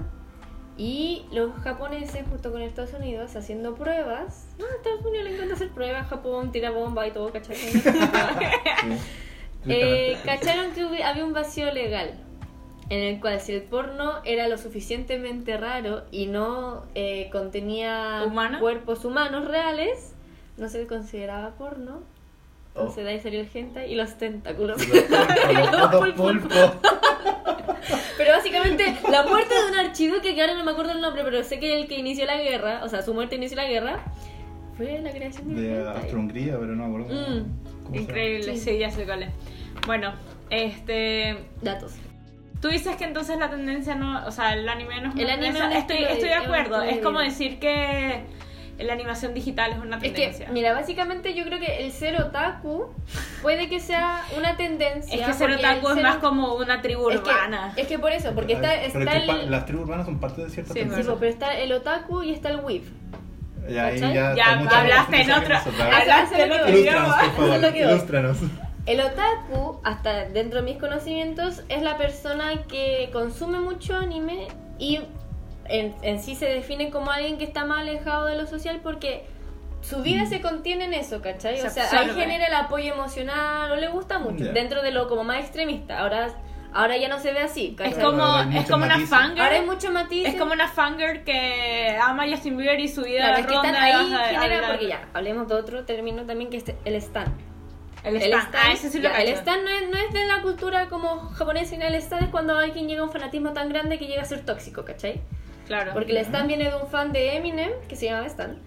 [0.78, 4.46] Y los japoneses, junto con Estados Unidos, haciendo pruebas.
[4.58, 7.56] No, a Estados Unidos le encanta hacer pruebas, Japón tira bomba y todo, ¿cachai?
[9.68, 12.14] Eh, cacharon que había un vacío legal
[12.88, 18.60] en el cual si el porno era lo suficientemente raro y no eh, contenía ¿Humano?
[18.60, 20.14] cuerpos humanos reales,
[20.56, 22.02] no se consideraba porno.
[22.74, 23.04] Entonces Oh.
[23.04, 24.86] de ahí salió el hentai y los tentáculos.
[24.88, 26.42] Los los
[28.18, 31.42] pero básicamente la muerte de un archiduque, que ahora no me acuerdo el nombre, pero
[31.44, 34.00] sé que el que inició la guerra, o sea, su muerte inició la guerra,
[34.76, 35.96] fue la creación De hentai.
[35.96, 37.06] Austro-Hungría, pero no me acuerdo.
[37.14, 37.24] Mm.
[37.24, 37.96] cómo se llama.
[38.02, 38.60] Increíble, Sí.
[38.72, 39.30] sí, ya sé cuál es.
[39.86, 40.12] Bueno,
[40.50, 41.36] este.
[41.62, 41.94] Datos.
[42.60, 44.26] Tú dices que entonces la tendencia no.
[44.26, 45.68] O sea, el anime no es una El anime tendencia.
[45.68, 46.80] no es Estoy, de- estoy de es acuerdo.
[46.80, 48.22] de Es como decir que
[48.78, 50.46] la animación digital es una Es tendencia.
[50.46, 52.86] que, mira, básicamente yo creo que el ser otaku
[53.42, 55.14] puede que sea una tendencia.
[55.20, 57.72] es que ser otaku el es más como una tribu es que, urbana.
[57.76, 59.50] es que por eso, porque está, Pero está es que el.
[59.50, 62.22] las tribus urbanas son parte de cierta Sí, es sí, po, pero está el otaku
[62.22, 62.82] y está el weeb.
[63.68, 65.56] Ya, Ya hablaste en otro.
[65.56, 67.68] Hablaste en otro idioma.
[67.74, 68.38] ilústranos.
[68.86, 74.46] El otaku, hasta dentro de mis conocimientos, es la persona que consume mucho anime
[74.78, 75.00] y
[75.64, 79.24] en, en sí se define como alguien que está más alejado de lo social porque
[79.80, 81.58] su vida se contiene en eso, ¿cachai?
[81.58, 85.08] Se o sea, ahí genera el apoyo emocional, no le gusta mucho, dentro de lo
[85.08, 85.98] como más extremista.
[86.00, 86.28] Ahora,
[86.76, 89.40] ahora ya no se ve así, Es como, es como una fangirl.
[89.40, 90.26] Ahora hay mucho matiz.
[90.28, 93.54] Es como una fangirl que ama a Justin Bieber y su vida Claro, es que
[93.54, 96.94] están ahí a- genera, a- porque ya, hablemos de otro término también que es el
[96.96, 97.34] stan.
[98.04, 98.54] El stand.
[98.54, 101.28] Ah, ese sí lo ya, el stan no es, no es de la cultura como
[101.30, 104.22] japonesa, sino el stan es cuando alguien llega a un fanatismo tan grande que llega
[104.22, 105.20] a ser tóxico, ¿cachai?
[105.66, 105.92] Claro.
[105.92, 108.58] Porque el stan viene de un fan de Eminem, que se llama Stan,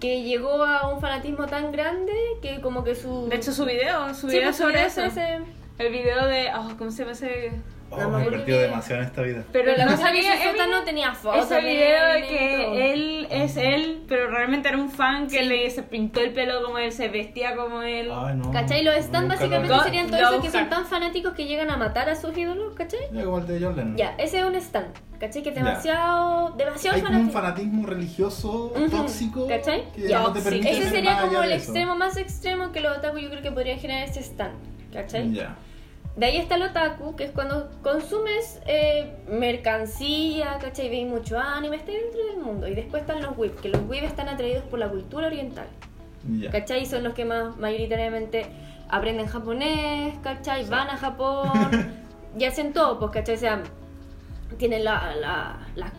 [0.00, 3.28] que llegó a un fanatismo tan grande que como que su...
[3.30, 5.02] De hecho, su video, su Sí, video pues, su sobre video eso.
[5.04, 5.38] es ese-
[5.82, 6.48] El video de.
[6.56, 7.52] Oh, ¿Cómo se llama ese.?
[7.94, 9.44] Oh, No, me he perdido demasiado en esta vida.
[9.52, 13.26] Pero la no que sabía, su sótano Eminem- tenía fotos Ese video de que él
[13.30, 15.44] es él, pero realmente era un fan que Sí.
[15.44, 18.10] le se pintó el pelo como él, se vestía como él.
[18.10, 18.50] Ay, no.
[18.50, 18.82] ¿Cachai?
[18.82, 21.76] Los lo- básicamente Go- serían todos lo esos que son tan fanáticos que llegan a
[21.76, 23.00] matar a sus ídolos, ¿cachai?
[23.12, 23.96] Ya como el de John Lennon.
[23.98, 24.86] Ya, ese es un stan,
[25.20, 25.42] ¿cachai?
[25.42, 27.40] Que es demasiado, demasiado Hay como un fanático.
[27.62, 29.84] fanatismo religioso Ujú, tóxico ¿cachai?
[29.92, 30.20] que Ya.
[30.20, 30.44] no te Sí.
[30.46, 33.76] permite Ese sería como el extremo más extremo que los otaku yo creo que podría
[33.76, 34.52] generar ese stan,
[34.94, 35.30] ¿cachai?
[35.32, 35.56] Ya.
[36.16, 40.90] De ahí está el otaku, que es cuando consumes eh, mercancía, ¿cachai?
[40.90, 42.68] Veis mucho anime, está dentro del mundo.
[42.68, 45.66] Y después están los weeb, que los weeb están atraídos por la cultura oriental,
[46.38, 46.50] Ya.
[46.50, 46.84] ¿cachai?
[46.84, 48.46] Son los que más mayoritariamente
[48.90, 50.66] aprenden japonés, ¿cachai?
[50.68, 51.50] Van a Japón
[52.38, 53.36] y hacen todo, pues, ¿cachai?
[53.36, 53.62] O sea,
[54.58, 55.92] tienen la, la, la-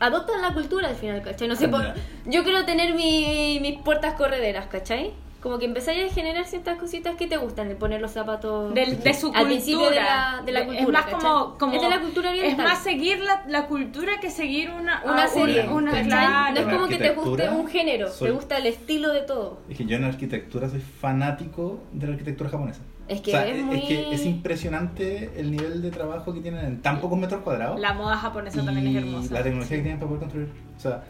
[0.00, 1.46] adoptan la cultura al final, ¿cachai?
[1.46, 1.94] No sé, por- Ya.
[2.26, 5.12] yo quiero tener mi- mis puertas correderas, ¿cachai?
[5.42, 9.02] Como que empezáis a generar ciertas cositas que te gustan, de poner los zapatos Del-
[9.02, 10.36] de, su al principio de cultura.
[10.36, 10.92] la, de la Es cultura.
[10.92, 11.20] más ¿cachai?
[11.20, 12.66] como, como- es de la cultura Es oriental.
[12.66, 16.06] más seguir la, la cultura que seguir una, una ah, serie, Una, ¿cachai?
[16.08, 16.54] claro.
[16.54, 19.60] No es como que te guste un género, soy- te gusta el estilo de todo.
[19.68, 22.80] Es que yo en arquitectura soy fanático de la arquitectura japonesa.
[23.08, 23.80] Es que O sea, es muy...
[23.88, 27.80] que es impresionante el nivel de trabajo que tienen en tan pocos metros cuadrados.
[27.80, 29.34] La moda japonesa también es hermosa.
[29.34, 30.48] la tecnología que tienen para poder construir.
[30.76, 31.02] O sea,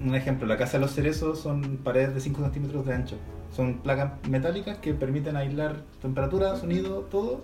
[0.00, 3.16] un ejemplo, la casa de los cerezos son paredes de 5 centímetros de ancho.
[3.54, 7.42] Son placas metálicas que permiten aislar temperatura, sonido, todo.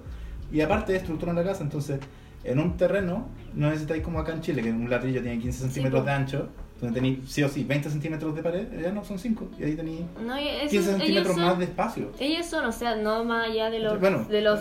[0.52, 1.64] Y aparte estructuran la casa.
[1.64, 1.98] Entonces,
[2.44, 6.04] en un terreno, no necesitáis como acá en Chile, que un ladrillo tiene 15 centímetros
[6.04, 6.48] de ancho.
[6.80, 9.48] Donde tenéis sí o sí 20 centímetros de pared, ya no son 5.
[9.58, 12.10] Y ahí tenéis No, y esos- 15 ellos centímetros son- más de espacio.
[12.18, 14.24] Ellos son, o sea, no más allá de los, Bueno.
[14.28, 14.60] de los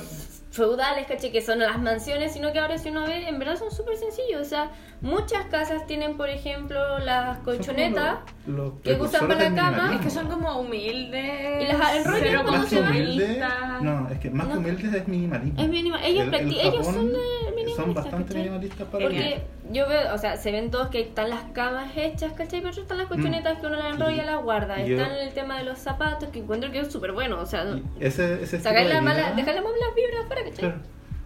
[0.54, 1.32] feudales, ¿cachai?
[1.32, 4.40] Que son las mansiones, sino que ahora si uno ve, en verdad son súper sencillos.
[4.42, 8.20] O sea, muchas casas tienen, por ejemplo, las colchonetas.
[8.46, 9.96] Los- los que usan para la cama.
[9.96, 11.64] Es que son como humildes.
[11.64, 13.84] Y las enrollan cero cuando se van.
[13.84, 14.60] no, es que más que No.
[14.60, 15.62] humilde es minimalismo.
[15.62, 16.02] Es minimal.
[16.04, 17.43] Ellos, El- el practi- ellos son de
[17.76, 18.42] Son bastante ¿cachai?
[18.44, 22.34] minimalistas para Porque yo veo, o sea, se ven todos que están las camas hechas,
[22.34, 22.62] ¿cachai?
[22.62, 24.84] Pero están las colchonetas que uno las enrolla y Y- las guarda.
[24.86, 27.40] yo- Están el tema de los zapatos, que encuentro que es súper bueno.
[27.40, 27.66] O sea,
[28.00, 30.60] ese, ese sacar la mala, vida- dejar las malas vibras afuera, ¿cachai?
[30.60, 30.76] Claro.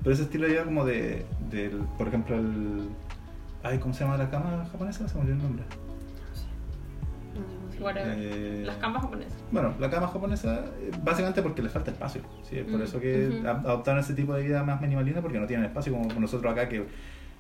[0.04, 2.90] Pero ese estilo vida como de, del, por ejemplo, el...
[3.64, 5.08] Ay, ¿cómo se llama la cama japonesa?
[5.08, 5.66] Se me olvidó el nombre.
[7.80, 9.38] Eh, Las camas japonesas.
[9.52, 12.22] Bueno, la cama japonesa, eh, básicamente porque le falta espacio.
[12.44, 12.58] ¿sí?
[12.70, 13.48] Por Mm, eso que ujú.
[13.48, 16.68] a- adoptaron ese tipo de vida más minimalista porque no tienen espacio, como nosotros acá,
[16.68, 16.84] que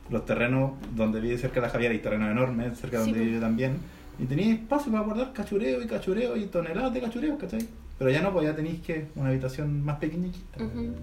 [0.09, 3.19] los terrenos donde vive cerca de la Javiera hay terrenos enormes, cerca de Sí, donde
[3.19, 3.29] pues.
[3.29, 3.77] vive también.
[4.19, 7.67] Y tenéis espacio para guardar cachureo y cachureo y toneladas de cachureo, ¿cachai?
[7.97, 10.37] Pero ya no, pues ya tenéis que una habitación más pequeñita.
[10.63, 10.93] Ujú.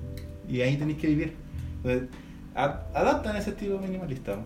[0.48, 1.32] Y ahí tenéis que vivir.
[1.78, 2.08] Entonces,
[2.54, 4.36] adaptan ese estilo minimalista.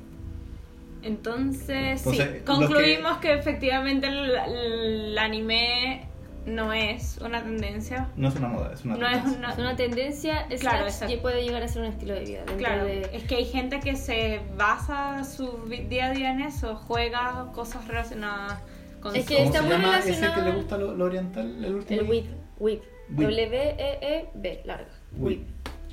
[1.02, 3.32] Entonces, Entonces, sí, los concluimos que...
[3.34, 6.06] efectivamente el, el anime
[6.46, 8.08] no es una tendencia.
[8.16, 9.38] No es una moda, es una No es tendencia.
[9.38, 9.52] una...
[9.52, 11.14] Es una tendencia, es Claro, exacto.
[11.14, 12.44] que puede llegar a ser un estilo de vida.
[12.56, 15.58] Claro, de- es que hay gente que se basa su
[15.88, 18.61] día a día en eso, juega cosas relacionadas
[19.00, 21.04] con Es que ¿Cómo está se muy llama ese que relacionado- le gusta lo, lo
[21.04, 22.00] oriental, el último?
[22.00, 22.24] El WIB.
[22.58, 22.80] WIB.
[23.11, 24.64] Weeb.
[24.64, 24.88] Larga.
[25.16, 25.40] WIB.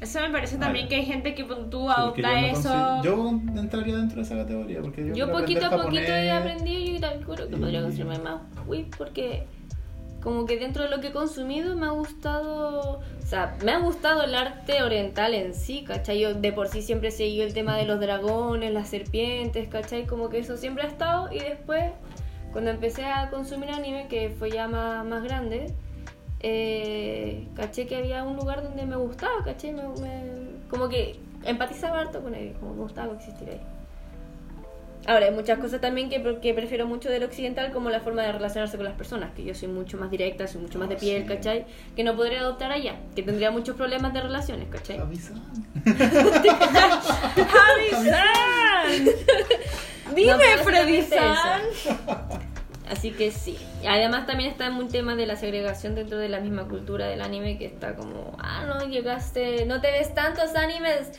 [0.01, 2.59] Eso me parece Ah, también que hay gente que pon tú Sí, adopta yo no
[2.59, 3.03] eso.
[3.03, 3.29] Yo
[3.61, 4.81] entraría dentro de esa categoría.
[4.81, 8.19] Porque yo, Yo poquito a poquito he aprendido y también creo que Y- podría consumirme
[8.19, 9.43] más WIB porque
[10.21, 13.79] como que dentro de lo que he consumido me ha gustado, o sea, me ha
[13.79, 16.19] gustado el arte oriental en sí, ¿cachai?
[16.19, 20.07] Yo de por sí siempre he seguido el tema de los dragones, las serpientes, ¿cachai?
[20.07, 21.91] Como que eso siempre ha estado y después
[22.51, 25.73] cuando empecé a consumir anime, que fue ya más, más grande,
[26.47, 32.35] eh, caché que había un lugar donde me gustaba, me- como que empatizaba harto con
[32.35, 33.59] él, como me gustaba existir ahí.
[35.07, 38.31] Ahora, hay muchas cosas también que, que prefiero mucho del occidental, como la forma de
[38.31, 41.23] relacionarse con las personas, que yo soy mucho más directa, soy mucho más de piel,
[41.23, 41.27] Sí.
[41.27, 41.65] ¿cachai?
[41.95, 44.97] Que no podría adoptar allá, que tendría muchos problemas de relaciones, ¿cachai?
[44.99, 45.33] Avisa.
[47.75, 49.05] ¡Javi-san!
[50.15, 51.61] Dime, No, pero Freddy-san.
[52.89, 53.57] Así que sí.
[53.83, 57.21] Y además también está un tema de la segregación dentro de la misma cultura del
[57.21, 61.11] anime que está como, ah, no, llegaste, no te ves tantos animes.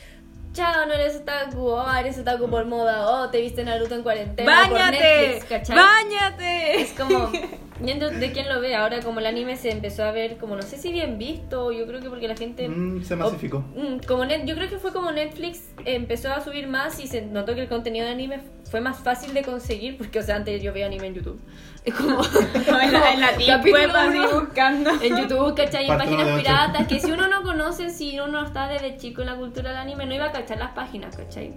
[0.53, 4.63] Chao, no eres otaku, oh, eres otaku por moda, oh, te viste Naruto en cuarentena
[4.67, 4.97] por ¡Báñate!
[5.27, 5.75] Netflix, ¿cachai?
[5.75, 6.81] ¡Báñate!
[6.81, 7.29] Es como,
[7.79, 10.63] dentro de quién lo ve, ahora como el anime se empezó a ver como, no
[10.63, 12.67] sé si bien visto, yo creo que porque la gente...
[12.69, 13.57] Mm, se masificó.
[13.57, 17.05] o- mm, como net, yo creo que fue como Netflix empezó a subir más y
[17.07, 20.35] se notó que el contenido de anime fue más fácil de conseguir, porque o sea,
[20.35, 21.39] antes yo veía anime en YouTube.
[21.85, 22.21] Es como...
[22.65, 24.91] en la, en la deep capítulo web así uno buscando.
[25.01, 25.89] en YouTube, ¿cachai?
[25.89, 29.35] En páginas piratas, que si uno no conoce, si uno está desde chico en la
[29.35, 31.53] cultura del anime, no iba a cachar las páginas, ¿cachai?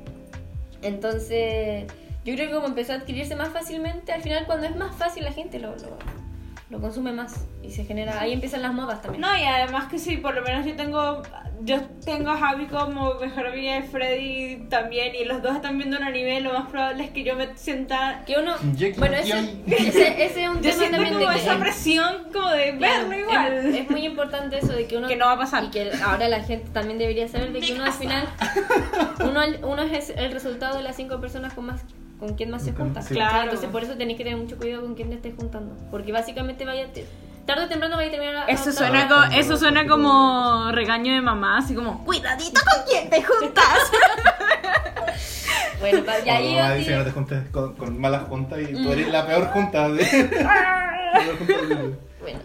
[0.82, 1.86] Entonces,
[2.24, 5.24] yo creo que como empezó a adquirirse más fácilmente, al final cuando es más fácil
[5.24, 5.98] la gente lo, lo,
[6.70, 9.20] lo consume más y se genera, ahí empiezan las modas también.
[9.20, 11.22] No, y además que sí, por lo menos yo tengo
[11.62, 15.98] yo tengo a Javi como mejor amiga de Freddy también y los dos están viendo
[15.98, 18.22] un anime, lo más probable es que yo me sienta...
[18.24, 18.54] Que uno,
[18.96, 21.58] bueno, no ese, ese, ese es un Yo tema siento también como de que esa
[21.58, 23.52] presión como de Claro, verlo igual.
[23.52, 25.64] Es, es muy importante eso de que uno Que no va a pasar.
[25.64, 28.26] y que ahora la gente también debería saber de que uno al final
[29.22, 31.82] uno, uno es el resultado de las cinco personas con más
[32.20, 33.14] con quien más se junta sí.
[33.14, 33.44] Claro.
[33.44, 36.64] entonces por eso tenéis que tener mucho cuidado con quién te estés juntando porque básicamente
[36.64, 37.06] vaya te-
[37.46, 41.58] tarde o temprano vaya a terminar Eso suena, co- eso suena como regaño de mamá,
[41.58, 43.64] así como, cuidadito con quién te juntas.
[45.80, 48.92] bueno pa- ya ahí mamá dice no te juntes con, con malas juntas y tú
[48.92, 50.04] eres la peor junta de...
[50.42, 52.40] la peor junta del- bueno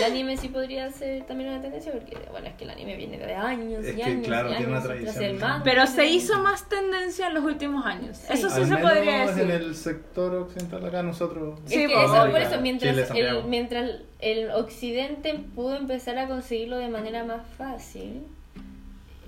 [0.00, 3.18] el anime sí podría ser también una tendencia porque, bueno, es que el anime viene
[3.18, 5.40] de años Es y que, años claro, y tiene años, una y tras tradición.
[5.40, 8.18] manga, Pero se hizo más tendencia en los últimos años.
[8.28, 9.42] Eso sí Al se menos podría decir.
[9.44, 11.58] en el sector occidental acá nosotros.
[11.66, 16.26] Es Sí, que pues, eso, por eso, mientras, el, mientras el occidente pudo empezar a
[16.28, 18.22] conseguirlo de manera más fácil,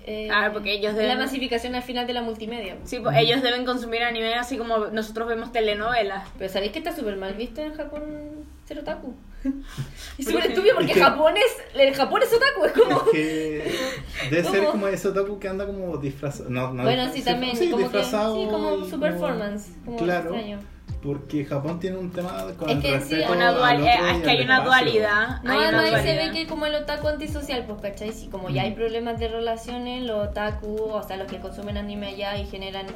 [0.04, 2.76] eh, Ah, porque ellos la deben- masificación al final de la multimedia.
[2.84, 6.28] Sí, pues ellos deben consumir anime así como nosotros vemos telenovelas.
[6.38, 8.02] Pero ¿sabéis que está súper mal visto en Japón
[8.66, 9.14] ser otaku?
[10.18, 13.00] Es ¿Por súper estúpido porque Es que- Japón es, el Japón es otaku, es como...
[13.00, 13.74] Es que
[14.30, 16.50] debe ser como ese otaku que anda como disfrazado.
[16.50, 20.34] No, no, Bueno, sí, también, sí, como que, disfrazado sí, como su performance, como claro,
[20.34, 20.58] extraño.
[21.02, 23.90] porque Japón tiene un tema con Es el que sí, respeto Una al dual- eh,
[24.16, 24.64] es que hay una espacio.
[24.84, 25.42] dualidad.
[25.42, 26.32] No, hay una además ahí se dualidad.
[26.34, 28.12] ve que como el otaku antisocial, pues, ¿cachai?
[28.12, 32.08] Si como ya hay problemas de relaciones, los otaku, o sea, los que consumen anime
[32.08, 32.86] allá y generan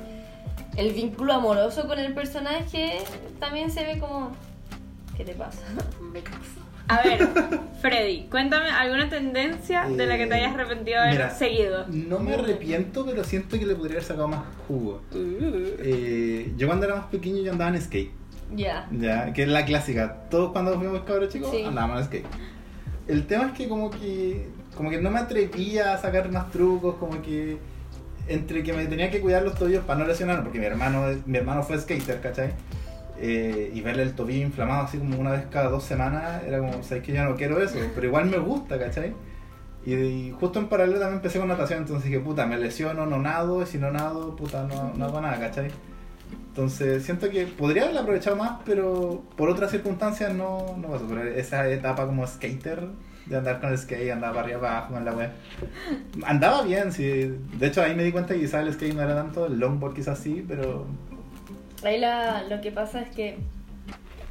[0.76, 2.98] el vínculo amoroso con el personaje,
[3.40, 4.30] también se ve como...
[5.16, 5.62] ¿Qué te pasa?
[6.88, 7.28] A ver,
[7.80, 11.86] Freddy, cuéntame alguna tendencia de la que te hayas arrepentido de haber Mira, seguido.
[11.88, 15.02] No me arrepiento, pero siento que le podría haber sacado más jugo.
[15.12, 15.16] Uh.
[15.80, 18.12] Eh, yo cuando era más pequeño yo andaba en skate.
[18.54, 18.86] Ya.
[18.92, 20.28] Ya, que es la clásica.
[20.30, 21.64] Todos cuando fuimos cabros chicos Sí.
[21.64, 22.26] andábamos en skate.
[23.08, 26.96] El tema es que como que como que no me atrevía a sacar más trucos,
[26.96, 27.56] como que
[28.28, 31.38] entre que me tenía que cuidar los tobillos para no lesionarme, porque mi hermano mi
[31.38, 32.52] hermano fue skater, ¿cachai?
[33.18, 36.82] Eh, y verle el tobillo inflamado así como una vez cada dos semanas era como,
[36.82, 39.14] sabes que yo no quiero eso, pero igual me gusta, ¿cachai?
[39.86, 43.18] Y, y justo en paralelo también empecé con natación, entonces dije, puta, me lesiono, no
[43.18, 45.70] nado, y si no nado, puta, no, no hago nada, ¿cachai?
[46.56, 51.06] Entonces siento que podría haberla aprovechado más, pero por otras circunstancias no, no pasó.
[51.06, 52.88] Pero esa etapa como skater,
[53.26, 55.30] de andar con el skate, andaba para arriba para abajo en la web.
[56.24, 57.36] Andaba bien, sí.
[57.58, 59.94] De hecho ahí me di cuenta que quizás el skate no era tanto, el longboard
[59.94, 60.86] quizás sí, pero...
[61.84, 63.38] Ahí la, lo que pasa es que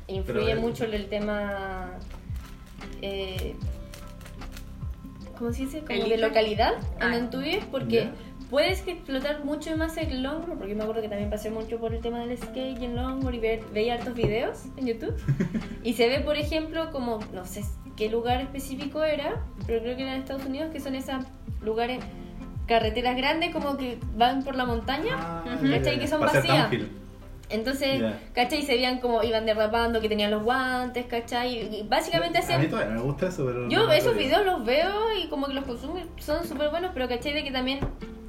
[0.08, 1.92] influye Pero, mucho el tema...
[3.02, 3.56] Eh,
[5.38, 5.80] ¿Cómo se dice?
[5.82, 7.12] Como de localidad en Ah.
[7.12, 8.12] donde tú vives, porque Ya.
[8.50, 11.94] puedes que explotar mucho más el longboard, porque me acuerdo que también pasé mucho por
[11.94, 15.14] el tema del skate y el longboard y ver, veía hartos videos en YouTube.
[15.84, 17.64] y se ve, por ejemplo, como, no sé
[17.98, 21.24] qué lugar específico era, pero creo que era en Estados Unidos, que son esos
[21.62, 22.00] lugares,
[22.68, 25.16] carreteras grandes como que van por la montaña.
[25.18, 25.96] Ah, ya, ¿Cachai?
[25.96, 26.00] ya.
[26.00, 26.70] Que son vacías.
[27.50, 28.20] Entonces, Ya.
[28.34, 28.64] ¿cachai?
[28.64, 31.80] Se veían como iban derrapando, que tenían los guantes, ¿cachai?
[31.80, 33.70] Y básicamente A mí todavía me gusta eso, pero...
[33.70, 37.08] Yo no esos videos los veo y como que los consumo son súper buenos, pero
[37.08, 37.34] ¿cachai?
[37.34, 37.80] De que también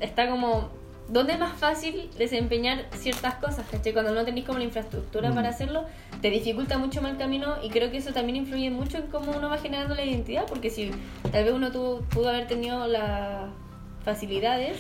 [0.01, 0.71] está como...
[1.09, 3.93] ¿Dónde es más fácil desempeñar ciertas cosas, cachai?
[3.93, 5.35] Cuando no tenéis como la infraestructura Mm.
[5.37, 5.85] para hacerlo,
[6.21, 9.31] te dificulta mucho más el camino y creo que eso también influye mucho en cómo
[9.31, 10.91] uno va generando la identidad, porque si
[11.31, 13.45] tal vez uno tuvo, pudo haber tenido las
[14.05, 14.79] facilidades,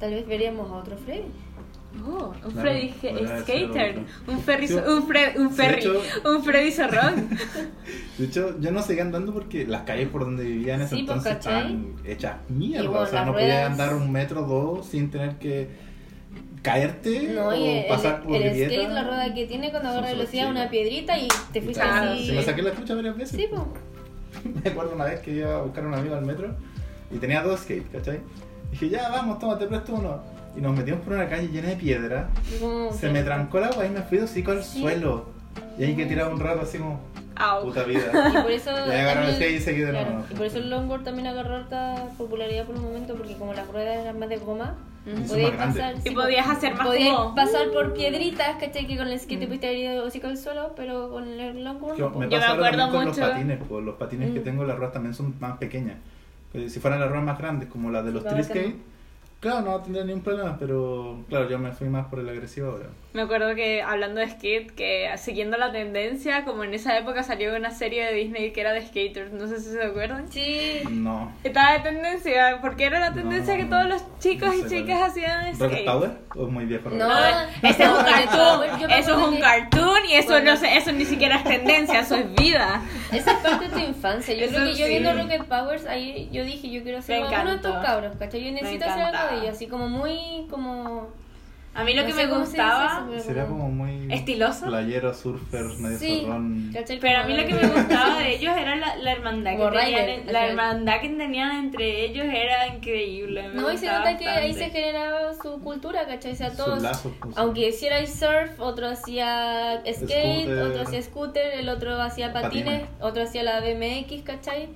[0.00, 1.22] tal vez veríamos a otro Freddy.
[2.06, 2.92] Oh, un Claro, Freddy
[3.40, 3.98] skater,
[4.28, 4.74] un Ferry, Sí.
[4.74, 7.28] un, Fre- un Sí, Ferry, hecho- un Freddy zorrón.
[8.18, 11.00] De hecho, yo no seguía andando porque las calles por donde vivía en ese Sí,
[11.00, 12.84] entonces estaban hechas mierda.
[12.84, 15.68] Y bueno, o sea, no ruedas- andar un metro o dos sin tener que
[16.62, 18.74] caerte No, o y el, pasar por el grieta.
[18.74, 22.26] skate, la rueda que tiene cuando agarra velocidad, una piedrita y te fuiste Claro, así.
[22.26, 23.36] Se me saqué la chucha varias veces.
[23.36, 23.62] Sí, pues.
[24.64, 26.54] Me acuerdo una vez que iba a buscar a un amigo al metro
[27.10, 28.20] y tenía dos skates, ¿cachai?
[28.70, 30.22] Dije, ya vamos, toma, te presto uno.
[30.56, 32.28] Y nos metimos por una calle llena de piedra.
[32.60, 34.80] Como Se que- me trancó el agua y me fui de hocico al Sí.
[34.80, 35.26] suelo.
[35.78, 37.00] Y ahí que tiraba un rato así como,
[37.36, 37.62] Au.
[37.62, 38.02] puta vida.
[38.38, 38.70] Y por eso.
[38.70, 40.26] Y agarró el y seguí de claro, nuevo.
[40.30, 43.66] y por eso el longboard también agarró harta popularidad por un momento, porque como las
[43.68, 45.94] ruedas eran más de goma, son podías pasar.
[45.96, 48.86] Y sí, podías hacer más podías como- pasar por piedritas, ¿cachai?
[48.86, 49.48] Que con el skate te Mm.
[49.48, 51.96] pudiste haber ido hocico al suelo, pero con el longboard.
[51.96, 52.28] Yo, no, me.
[52.28, 54.44] Yo me acuerdo también con mucho- los patines, pues, los patines que Mm.
[54.44, 55.96] tengo, las ruedas también son más pequeñas.
[56.52, 58.62] Pues, si fueran las ruedas más grandes, como las de Sí, los para tri bacán.
[58.62, 58.76] skate,
[59.40, 62.86] claro, no tendría ningún problema, pero claro, yo me fui más por el agresivo ahora.
[63.12, 67.56] Me acuerdo que hablando de skate, que siguiendo la tendencia, como en esa época salió
[67.56, 70.30] una serie de Disney que era de skaters, no sé si se acuerdan.
[70.30, 70.80] Sí.
[70.88, 71.32] No.
[71.42, 74.68] Estaba de tendencia, porque era la tendencia No, que todos los chicos no y sé
[74.68, 75.10] chicas cuál.
[75.10, 75.86] hacían ¿Rocket skate.
[75.86, 76.10] Power?
[76.36, 76.88] ¿O es muy viejo?
[76.90, 77.10] No,
[77.62, 80.50] Ese es un yo cartoon, eso es un que- cartoon y eso Bueno.
[80.52, 82.80] no sé, eso ni siquiera es tendencia, eso es vida.
[83.10, 84.34] Esa es parte de tu infancia.
[84.36, 84.90] Yo Eso creo que yo sí.
[84.90, 88.44] viendo Rocket Powers, ahí yo dije, yo quiero ser uno de estos cabros, ¿cachai?
[88.44, 91.08] Yo necesito algo ellos, así como muy, como...
[91.72, 94.12] A mí lo no que me se gustaba, pero Sería como muy...
[94.12, 94.66] Estiloso.
[94.66, 96.26] Playero, surfer, medio Sí,
[97.00, 100.32] pero a mí lo que me gustaba de ellos era la, la hermandad que tenían,
[100.32, 103.48] la hermandad que tenían entre ellos era increíble.
[103.50, 106.32] me No, y se nota que ahí se generaba su cultura, ¿cachai?
[106.32, 110.62] O sea, todos, lazos, pues, aunque hiciera surf, otro hacía skate, Scooter.
[110.62, 112.88] otro hacía scooter, el otro hacía patines, Patines.
[113.00, 114.70] otro hacía la BMX, ¿cachai?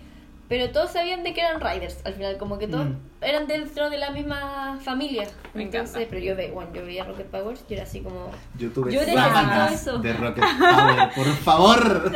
[0.48, 1.98] Pero todos sabían de que eran riders.
[2.04, 2.96] Al final, como que todos Mm.
[3.22, 5.26] eran dentro de la misma familia.
[5.54, 6.10] Me Entonces, encanta.
[6.10, 8.30] pero yo, ve, bueno, yo veía Rocket Power, yo era así como.
[8.58, 9.98] Yo tuve Yo eso.
[9.98, 12.12] de Rocket Power, por favor.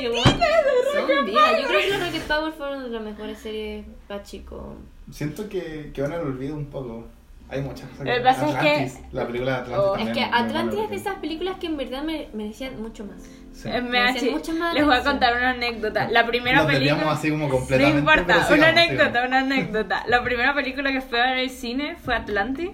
[0.00, 1.60] Qué bueno, son viejas.
[1.60, 4.62] Yo creo que los Rocket Power fueron de las mejores series para chicos.
[5.10, 7.06] Siento que, que van al olvido un poco.
[7.50, 7.88] Hay muchas.
[7.98, 10.90] Lo que pasa es que- Atlantis, La película de Atlantis Oh, Es que Atlantis es
[10.90, 13.22] de esas películas que en verdad me, me decían mucho más.
[13.52, 13.68] Sí.
[13.68, 16.08] Eh, me hace- mucha más Les voy a contar una anécdota.
[16.10, 17.10] La primera Nos película.
[17.12, 17.98] así como No completamente.
[17.98, 19.28] importa, pero una sigamos, anécdota, sigamos.
[19.28, 20.04] una anécdota.
[20.06, 22.70] La primera película que fui a ver en el cine fue Atlantis.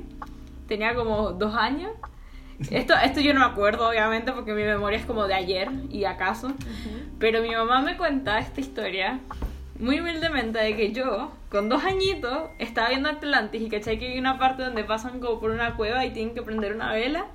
[0.68, 1.93] Tenía como dos años.
[2.70, 6.05] Esto, esto yo no me acuerdo, obviamente, porque mi memoria es como de ayer y
[6.05, 6.53] acaso.
[7.18, 9.20] Pero mi mamá me cuenta esta historia
[9.81, 14.18] muy humildemente de que yo, con dos añitos, estaba viendo Atlantis y cachai que hay
[14.18, 17.27] una parte donde pasan como por una cueva y tienen que prender una vela.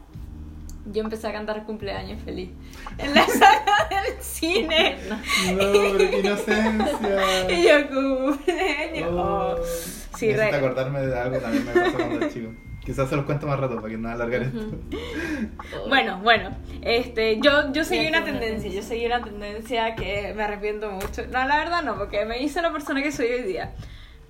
[0.91, 2.49] Yo empecé a cantar cumpleaños feliz
[2.97, 4.97] en la sala del cine.
[5.07, 5.19] No,
[5.53, 7.49] pero qué inocencia.
[7.49, 9.09] Y yo cumpleaños.
[9.13, 9.55] Oh.
[9.59, 10.17] Oh.
[10.17, 12.49] Sí, re- acordarme de algo también me pasó cuando chico.
[12.85, 14.59] Quizás se los cuento más rato para que no alargar esto.
[15.87, 16.49] Bueno, bueno,
[16.81, 21.23] este, yo, yo seguí una tendencia, yo seguí una tendencia que me arrepiento mucho.
[21.27, 23.73] No, la verdad no, porque me hice la persona que soy hoy día.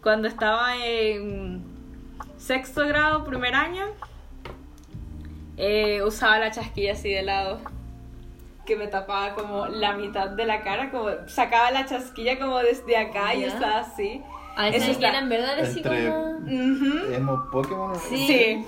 [0.03, 1.63] Cuando estaba en
[2.37, 3.85] sexto grado, primer año,
[5.57, 7.59] eh, usaba la chasquilla así de lado,
[8.65, 12.97] que me tapaba como la mitad de la cara, como sacaba la chasquilla como desde
[12.97, 13.47] acá y Ya.
[13.47, 14.21] estaba así.
[14.61, 17.13] A Eso veces que está- eran verdad así Entre- como.
[17.13, 17.91] ¿Emo Pokémon?
[17.91, 18.27] o- Sí.
[18.27, 18.65] Sí.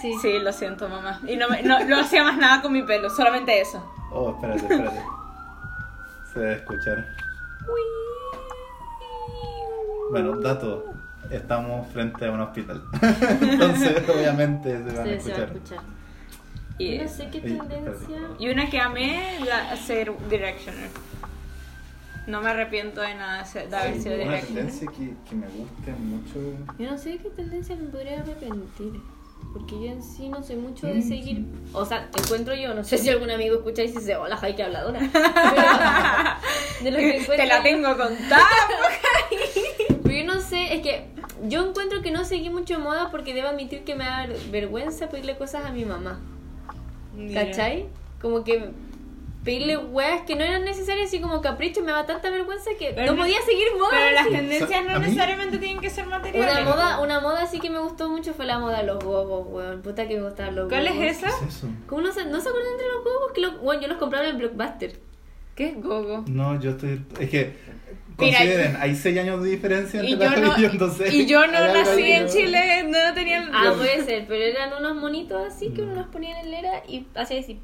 [0.00, 0.12] Sí.
[0.20, 1.20] Sí, lo siento, mamá.
[1.26, 3.82] Y no, me, no, no hacía más nada con mi pelo, solamente eso.
[4.12, 5.00] Oh, espérate, espérate.
[6.32, 7.06] Se debe escuchar.
[10.10, 10.84] Bueno, dato.
[11.30, 12.82] Estamos frente a un hospital.
[13.40, 15.42] Entonces, obviamente, se van a Sí, se va a escuchar.
[15.56, 15.78] escuchar.
[16.78, 18.18] Y, no sé qué tendencia.
[18.38, 20.90] y una que amé, la, ser Directioner.
[22.26, 24.44] No me arrepiento de nada de haber sido Una Directioner.
[24.64, 26.58] tendencia que, que me guste mucho.
[26.78, 29.00] Yo no sé de qué tendencia me podría arrepentir.
[29.52, 31.44] Porque yo en sí no soy mucho de Mm, seguir.
[31.72, 34.62] O sea, encuentro yo, no sé si algún amigo escucha y dice, hola, Jai, que
[34.64, 34.98] habladora.
[36.82, 38.44] Pero de lo que encuentro Te la tengo contada.
[40.02, 41.06] Pero yo no sé, es que
[41.48, 45.36] yo encuentro que no seguí mucho moda porque debo admitir que me da vergüenza pedirle
[45.36, 46.18] cosas a mi mamá.
[47.32, 47.86] ¿Cachai?
[48.20, 48.70] Como que
[49.46, 53.12] pedirle weas que no eran necesarias, así como capricho, me da tanta vergüenza que Pero
[53.12, 53.88] no podía seguir moda.
[53.92, 56.52] Pero las tendencias no mí- necesariamente tienen que ser materiales.
[56.58, 59.46] Una moda, una moda sí que me gustó mucho fue la moda de los gogos,
[59.48, 59.80] weón.
[59.80, 61.02] Puta que me gustaban los ¿Cuál gogos.
[61.02, 61.28] es esa?
[61.38, 61.68] ¿Qué es eso?
[61.86, 63.32] ¿Cómo no se, no se acuerdan de los gogos?
[63.32, 64.98] Que los, bueno, yo los compraba en el Blockbuster.
[65.54, 66.24] ¿Qué es gogo?
[66.26, 67.00] No, yo estoy.
[67.18, 67.56] Es que.
[68.18, 71.12] Mira, Consideren, hay 6 años de diferencia Y entre yo, la no, y yo, entonces.
[71.14, 73.50] y yo no nací en Chile, no tenía el...
[73.52, 76.82] Ah, puede ser, pero eran unos monitos así que uno los ponía en el era
[76.88, 77.60] y hacía así.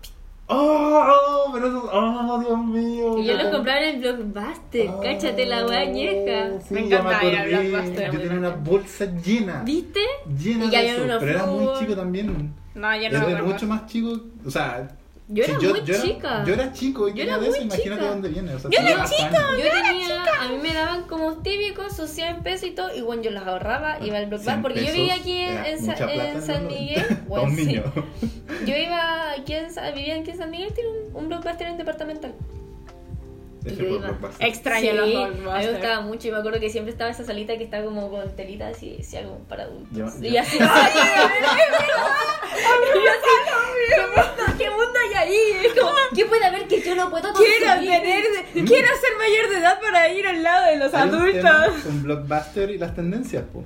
[0.49, 1.51] ¡Oh!
[1.53, 1.90] pero eso.
[1.93, 3.18] ¡Oh, Dios mío!
[3.18, 4.88] Y yo los compraba en el Blockbuster.
[4.90, 6.61] Oh, Cáchate la wea añeja.
[6.61, 7.49] sí, Me encantaba ir al.
[7.49, 9.62] Blockbuster, Yo tenía una bolsa llena.
[9.64, 10.01] ¿Viste?
[10.38, 12.55] Llena Y de eso, pero era muy chico también.
[12.74, 14.20] No, yo no Era mucho más chico.
[14.45, 14.88] O sea.
[15.33, 16.45] Yo era muy yo chica.
[16.47, 18.11] yo era chico y Yo tenía era de eso, muy imagínate chica.
[18.11, 18.55] dónde viene.
[18.55, 19.47] O sea, Yo era chica.
[19.57, 23.22] Yo tenía, a mí me daban como típicos, sus 100 pesos y todo, y bueno,
[23.22, 26.43] yo los ahorraba, iba al Blockbuster, 100 porque yo vivía aquí en, en Sa- en
[26.43, 27.03] San Miguel.
[27.09, 27.24] 90.
[27.28, 27.66] bueno, Dos sí.
[27.66, 27.85] niños.
[28.66, 32.35] Yo iba aquí en, vivía aquí en San Miguel, tiene un, un Blockbuster en departamental.
[33.65, 34.07] Ese yo iba.
[34.09, 34.47] Blockbuster.
[34.49, 35.73] Extraño Sí, los a mí me Blockbuster.
[35.73, 38.77] gustaba mucho, y me acuerdo que siempre estaba esa salita que está como con telitas
[38.77, 39.97] así, decía como para adultos.
[40.21, 40.93] Yo- y yo- así, ¡ay,
[42.95, 43.33] Y yo así,
[43.89, 45.67] ¿qué mundo, ¿qué mundo hay ahí?
[45.67, 49.59] Es como, ¿qué puede haber que yo no puedo Quiero tener, quiero ser mayor de
[49.59, 51.83] edad para ir al lado de los un adultos.
[51.85, 53.65] con Blockbuster y las tendencias, po.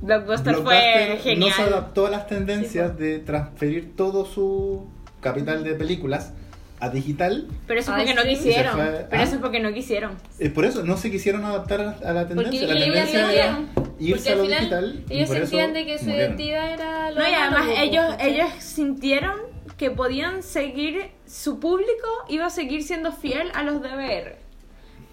[0.00, 1.72] Blockbuster, fue Blockbuster no se genial.
[1.72, 4.86] adaptó a las tendencias de transferir todo su
[5.20, 6.32] capital de películas
[6.80, 7.48] a digital.
[7.66, 8.28] Pero eso es Ay, porque no sí.
[8.36, 8.76] quisieron.
[8.76, 10.16] Se fue- Pero eso es porque no quisieron.
[10.38, 12.60] Eh, por eso no se quisieron adaptar a, a la tendencia.
[12.60, 15.04] Porque la ellos tendencia era querían, irse porque a lo final digital.
[15.10, 16.26] ellos por eso sentían de que su murieron.
[16.38, 18.34] identidad era lo No, y además ellos, ¿cachai?
[18.34, 19.40] ellos sintieron
[19.78, 24.36] que podían seguir, su público iba a seguir siendo fiel a los DVR.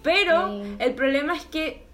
[0.03, 0.75] Pero Sí.
[0.79, 1.85] el problema es que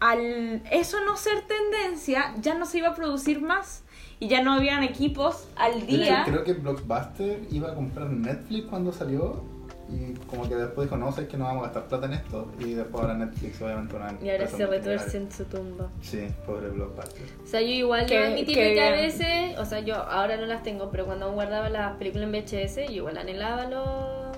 [0.00, 3.82] al eso no ser tendencia, ya no se iba a producir más.
[4.20, 6.22] Y ya no habían equipos al De hecho, día.
[6.26, 9.42] creo que Blockbuster iba a comprar Netflix cuando salió.
[9.88, 12.52] Y como que después dijo, no, sé que no vamos a gastar plata en esto.
[12.60, 15.88] Y después ahora Netflix, obviamente, una Y ahora se retuerce en su tumba.
[16.00, 17.22] Sí, pobre Blockbuster.
[17.42, 20.36] O sea, yo igual Que- debo admitir que que, a veces, o sea, yo ahora
[20.36, 24.36] no las tengo, pero cuando guardaba las películas en VHS, yo igual anhelaba los,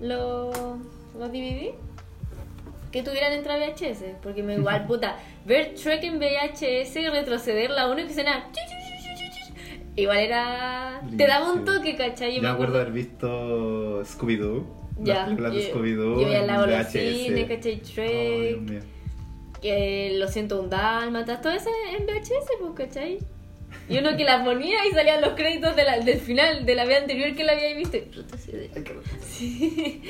[0.00, 0.56] los,
[1.18, 1.74] los DVD
[2.92, 5.16] que tuvieran entrada VHS, porque me igual, puta,
[5.46, 8.60] ver Trek en VHS y retroceder la única escena, chu,
[9.96, 12.36] igual era, te daba un toque, ¿cachai?
[12.36, 14.64] Yo me acuerdo haber visto Scooby-Doo.
[15.00, 16.20] Ya, las películas de yo- Scooby-Doo.
[16.20, 17.48] yo veía en la golosina.
[17.48, 17.80] ¿cachai?
[17.80, 18.48] Oh, Trek.
[18.48, 18.80] Dios mío.
[19.62, 23.18] que lo siento un dálmatas, todo eso en VHS, pues, ¿cachai?
[23.88, 26.84] Y uno que la ponía y salían los créditos de la- del final, de la
[26.84, 27.96] vez anterior que la había visto.
[28.38, 30.00] sí, de-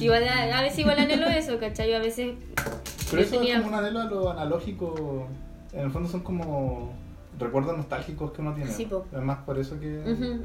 [0.00, 1.90] igual, a, a veces igual anhelo eso, ¿cachai?
[1.90, 2.34] Yo a veces
[3.10, 5.28] Pero yo eso tenía- es como un anhelo a lo analógico.
[5.72, 6.94] En el fondo son como
[7.38, 8.70] recuerdos nostálgicos que uno tiene.
[8.70, 9.04] Sí, po.
[9.46, 9.86] Por eso que.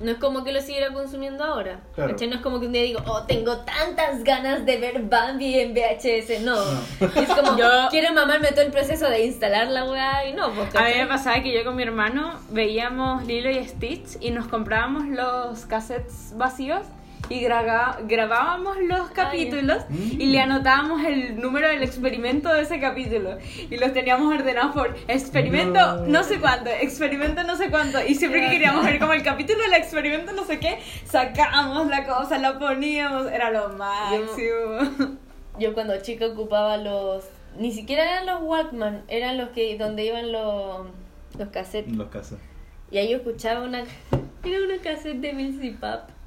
[0.01, 1.81] No es como que lo siguiera consumiendo ahora.
[1.95, 2.11] Claro.
[2.11, 2.27] ¿cachai?
[2.27, 5.73] No es como que un día digo, oh, tengo tantas ganas de ver Bambi en
[5.73, 6.41] VHS.
[6.41, 6.55] No.
[6.55, 7.21] No.
[7.21, 10.51] Es como, Yo- quiero mamarme todo el proceso de instalar la weá y no.
[10.51, 14.31] Pues, A mí me pasaba que yo con mi hermano veíamos Lilo y Stitch y
[14.31, 16.81] nos comprábamos los cassettes vacíos
[17.29, 20.21] y graba- grabábamos los capítulos Mm.
[20.21, 23.37] y le anotábamos el número del experimento de ese capítulo
[23.69, 26.23] y los teníamos ordenados por experimento no, No.
[26.23, 29.73] sé cuánto, experimento no sé cuánto y siempre que queríamos ver como el capítulo del
[29.75, 35.09] experimento no sé qué, sacábamos la cosa, la poníamos, era lo máximo.
[35.59, 37.25] Yo cuando chica ocupaba los.
[37.57, 40.87] Ni siquiera eran los Walkman, eran los que donde iban los,
[41.37, 41.95] los cassettes.
[41.95, 42.39] Los casos.
[42.91, 43.79] Y ahí yo escuchaba una.
[44.43, 46.09] Era una cassette de Milsy Pap.
[46.09, 46.18] y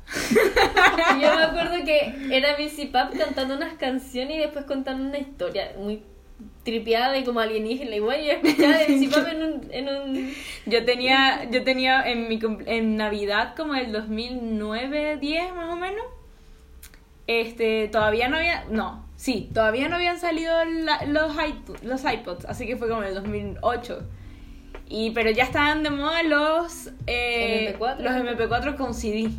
[1.21, 5.73] yo me acuerdo que era Milsy Pap cantando unas canciones y después contando una historia
[5.79, 6.03] muy
[6.65, 7.97] tripeada y como alienígena.
[7.97, 9.69] Igual yo escuchaba de Milsy Pap en un.
[9.71, 10.35] En un...
[10.67, 16.05] Yo tenía, yo tenía en mi en Navidad como el 2009, 10 más o menos.
[17.27, 22.45] Este, todavía no había, no, sí, todavía no habían salido la- los, iPod- los iPods,
[22.47, 24.03] así que fue como el 2008.
[24.89, 27.99] Y, pero ya estaban de moda los, eh, MP4.
[27.99, 29.31] los MP4 con CD.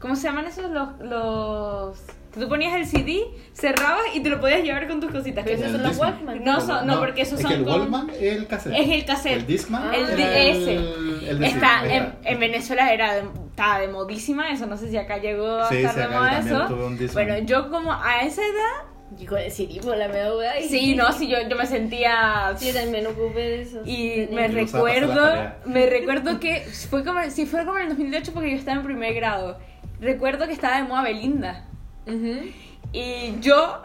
[0.00, 0.70] ¿Cómo se llaman esos?
[0.70, 1.98] Los, los...
[2.38, 3.24] Tú ponías el CD,
[3.54, 5.42] cerrabas y te lo podías llevar con tus cositas.
[5.42, 5.96] Pero esos El son los.
[5.96, 6.44] Walkman.
[6.44, 8.74] No, son- no, porque esos es son que el con- Walkman es el cassette.
[8.78, 9.32] Es el cassette.
[9.38, 10.74] El Discman Ah, El ese.
[11.30, 14.90] el de Está CD, en, en Venezuela era de- estaba de modísima eso, no sé
[14.90, 17.12] si acá llegó a Sí, estar sí, de moda eso.
[17.14, 18.84] Bueno, yo como a esa edad,
[19.18, 22.52] Y con el CD por la media y- sí, no, sí, yo, yo me sentía...
[22.58, 23.80] Sí, también ocupé de eso.
[23.86, 25.32] Y me recuerdo,
[25.64, 28.84] me recuerdo que fue como, sí, fue como en el 2008 porque yo estaba en
[28.84, 29.58] primer grado.
[30.00, 31.64] Recuerdo que estaba de moda Belinda.
[32.06, 32.50] Ujú.
[32.92, 33.82] Y yo,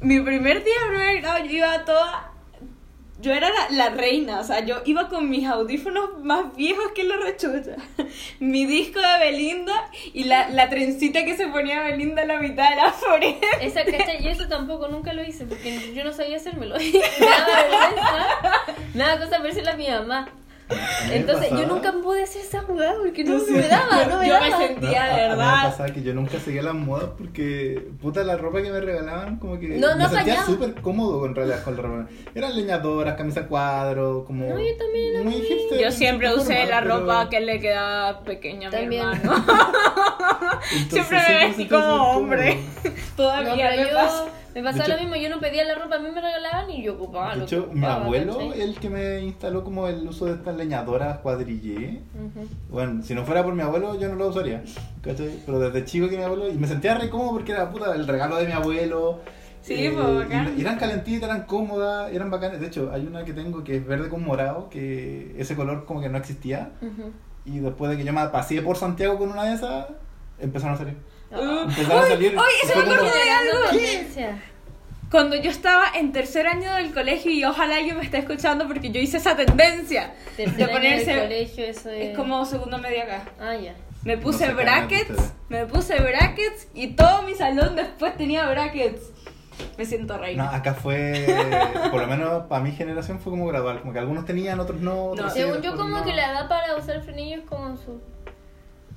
[0.00, 2.30] mi primer día de primer grado, yo iba toda.
[3.20, 7.04] Yo era la, la reina, o sea, yo iba con mis audífonos más viejos que
[7.04, 7.76] la rechucha.
[8.40, 9.72] Mi disco de Belinda
[10.12, 13.36] y la, la trencita que se ponía Belinda en la mitad de la forehead.
[13.62, 14.22] Esa, ¿cachai?
[14.22, 16.74] Yo eso tampoco nunca lo hice porque yo no sabía hacérmelo.
[16.78, 18.26] Me daba vergüenza.
[18.94, 20.28] Nada cosa parecerle a mi mamá.
[21.12, 24.18] Entonces yo pasaba- nunca pude hacer esa jugada porque no, Yo no me daba, no
[24.20, 24.46] me yo daba.
[24.58, 25.62] me sentía No, de a mí me verdad.
[25.70, 29.60] pasaba que yo nunca seguía las modas porque, puta, la ropa que me regalaban, como
[29.60, 32.08] que No, no me sentía súper cómodo en realidad con la ropa.
[32.34, 34.46] Eran leñadoras, camisa cuadro, como.
[34.48, 35.78] No, yo también era muy hipster.
[35.80, 39.02] Yo siempre usé forma, la pero- ropa que le quedaba pequeña a mi También.
[39.02, 39.44] hermano.
[40.72, 42.58] Entonces, siempre me vestí como hombre.
[43.16, 44.24] Todavía No, pero me yo pasa.
[44.54, 46.70] Me pasaba De lo hecho- mismo, yo no pedía la ropa, a mí me regalaban
[46.70, 48.60] y yo ocupaba De hecho, mi ocupaba, abuelo, ¿cachai?
[48.62, 52.02] el que me instaló como el uso de estas leñadoras cuadrillé.
[52.14, 52.46] Ujú.
[52.70, 54.62] Bueno, si no fuera por mi abuelo, yo no lo usaría.
[55.02, 55.40] ¿Cachai?
[55.44, 56.48] Pero desde chico que mi abuelo.
[56.48, 59.20] Y me sentía re cómodo porque era puta el regalo de mi abuelo.
[59.60, 60.54] Sí, pues, bacán.
[60.58, 62.60] y, eran calentitas, eran cómodas, eran bacanas.
[62.60, 66.02] De hecho, hay una que tengo que es verde con morado, que ese color como
[66.02, 66.72] que no existía.
[66.82, 67.10] Ujú.
[67.46, 69.86] Y después de que yo me paseé por Santiago con una de esas,
[70.38, 70.96] empezaron a salir.
[71.40, 72.36] Empezaron a salir.
[72.36, 73.70] uy, y eso me acordé de algo.
[73.70, 74.42] Tendencia.
[75.10, 78.90] Cuando yo estaba en tercer año del colegio y ojalá alguien me esté escuchando porque
[78.90, 82.08] yo hice esa tendencia Tercer de año ponerse del colegio, eso es...
[82.10, 83.22] es como segundo medio acá.
[83.40, 83.74] Ah, ya.
[84.02, 89.02] Me puse sé qué brackets, me puse brackets y todo mi salón después tenía brackets.
[89.78, 90.52] Me siento No, reina.
[90.54, 91.26] acá fue,
[91.92, 95.10] por lo menos para mi generación fue como gradual, como que algunos tenían, otros no.
[95.10, 95.32] otros No.
[95.32, 96.04] sí, Según yo, otros como no.
[96.04, 98.00] que la edad para usar frenillo es como su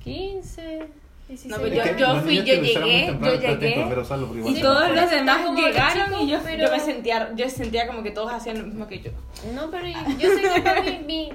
[0.02, 0.88] 15,
[1.28, 4.34] 16 No, pero yo- que yo fui- yo que llegué, temprano, yo que llegué, usarlo,
[4.48, 7.86] Y Sí, todos los demás llegaron chico, y yo, pero- yo me sentía yo sentía
[7.86, 9.10] como que todos hacían lo mismo que yo.
[9.54, 11.32] No, pero yo sé que para mi, mi,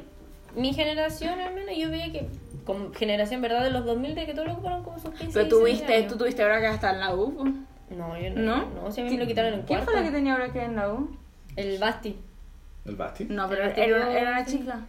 [0.56, 2.28] mi generación, al menos, yo veía que,
[2.66, 3.64] como generación, ¿verdad?
[3.64, 6.12] De los 2000, de que todos lo ocuparon como sus 15 Pero 16 tuviste, años.
[6.12, 7.36] tú tuviste brackets hasta en la U.
[7.36, 7.44] po.
[7.96, 8.42] No, yo no.
[8.42, 8.70] ¿No?
[8.86, 9.92] No, si a mí me lo quitaron en ¿Quién cuarto.
[9.92, 11.16] fue la que tenía brackets en la U?
[11.56, 12.18] El Basti.
[12.86, 13.26] ¿El Basti?
[13.30, 14.80] No, pero El era una, era una chica.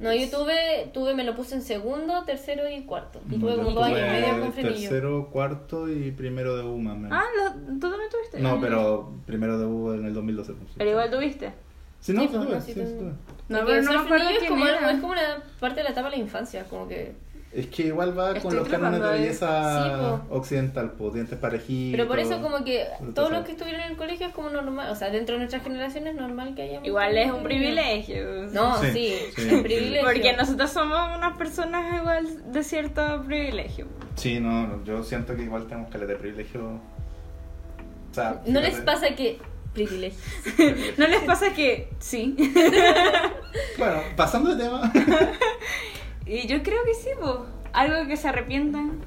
[0.00, 3.20] No, yo tuve, tuve, me lo puse en segundo, tercero y cuarto.
[3.30, 4.80] Y tuve Yo como dos años y tuve medio con frenillo.
[4.90, 7.18] Tercero, cuarto y primero de U más o menos.
[7.18, 8.40] Ah, lo- ¿tú también tuviste?
[8.40, 10.52] No, pero primero de U en el 2012.
[10.54, 10.72] pues.
[10.76, 11.52] Pero igual tuviste.
[12.00, 12.84] Sí, no, Sí, sí, pues, tuve, no, sí tuve.
[12.84, 13.12] tuve.
[13.48, 16.16] No, pero no me acuerdo es como, es como una parte de la etapa de
[16.16, 17.12] la infancia, como que...
[17.54, 21.96] Es que igual va Estoy con los cánones de belleza Sí, occidental, pues dientes parejitos.
[21.96, 22.84] Pero por eso como que
[23.14, 25.60] todos los que estuvieron en el colegio es como normal, o sea, dentro de nuestra
[25.60, 26.80] generación es normal que haya...
[26.82, 28.48] Igual es un privilegio.
[28.52, 30.02] No, sí, Sí, un privilegio.
[30.04, 33.86] Porque nosotros somos unas personas igual de cierto privilegio.
[34.16, 36.80] Sí, no, no, yo siento que igual tenemos que de privilegio.
[38.10, 39.38] O sea, ¿No les pasa que
[39.74, 40.20] Privilegio.
[40.96, 42.36] ¿No les pasa que sí?
[43.76, 44.92] Bueno, pasando de tema.
[46.26, 47.34] y yo creo que sí, pues.
[47.72, 49.00] Algo que se arrepientan.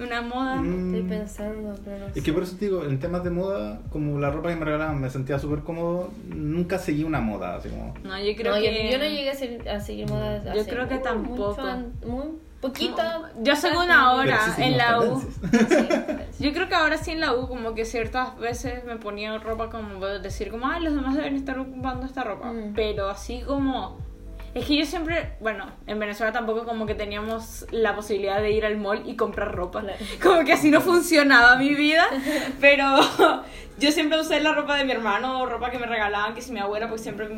[0.00, 0.56] Una moda.
[0.56, 3.80] Mm, Estoy pensando, pero no Es que por eso te digo, en temas de moda,
[3.90, 6.10] como la ropa que me regalaban, me sentía súper cómodo.
[6.28, 7.94] Nunca seguí una moda, así como.
[8.04, 8.92] No, yo creo No, yo- que.
[8.92, 10.44] yo, no llegué a, ser- a seguir modas.
[10.44, 11.60] Yo hace creo que mucho, tampoco.
[11.62, 12.24] an- muy
[12.60, 13.32] poquita.
[13.42, 15.22] Yo según Pero ahora, Pero sí en la U.
[15.50, 16.38] tendencias.
[16.40, 19.68] Yo creo que ahora sí en la U, como que ciertas veces me ponía ropa
[19.68, 22.52] como decir, como, ay, los demás deben estar ocupando esta ropa.
[22.52, 22.72] Mm.
[22.74, 23.98] Pero así como.
[24.58, 28.64] Es que yo siempre, bueno, en Venezuela tampoco como que teníamos la posibilidad de ir
[28.64, 29.80] al mall y comprar ropa.
[29.80, 29.98] Claro.
[30.22, 32.06] Como que así no funcionaba mi vida.
[32.60, 32.84] Pero
[33.78, 36.52] yo siempre usé la ropa de mi hermano o ropa que me regalaban, que si
[36.52, 37.28] mi abuela, pues siempre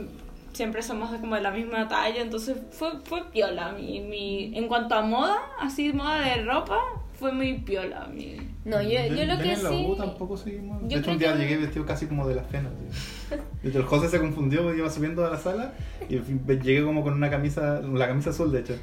[0.52, 3.72] siempre somos como de la misma talla, entonces fue, fue piola.
[3.72, 6.78] Mi, mi, en cuanto a moda, así moda de ropa,
[7.20, 8.08] fue muy piola.
[8.12, 9.86] Mi, No, yo, yo lo que en la sí.
[9.88, 10.82] U tampoco seguimos.
[10.82, 12.70] yo De hecho, un día que- llegué vestido casi como de la cena.
[13.62, 15.72] Hecho, el José se confundió porque iba subiendo a la sala
[16.08, 18.74] y llegué como con una camisa, la camisa azul de hecho,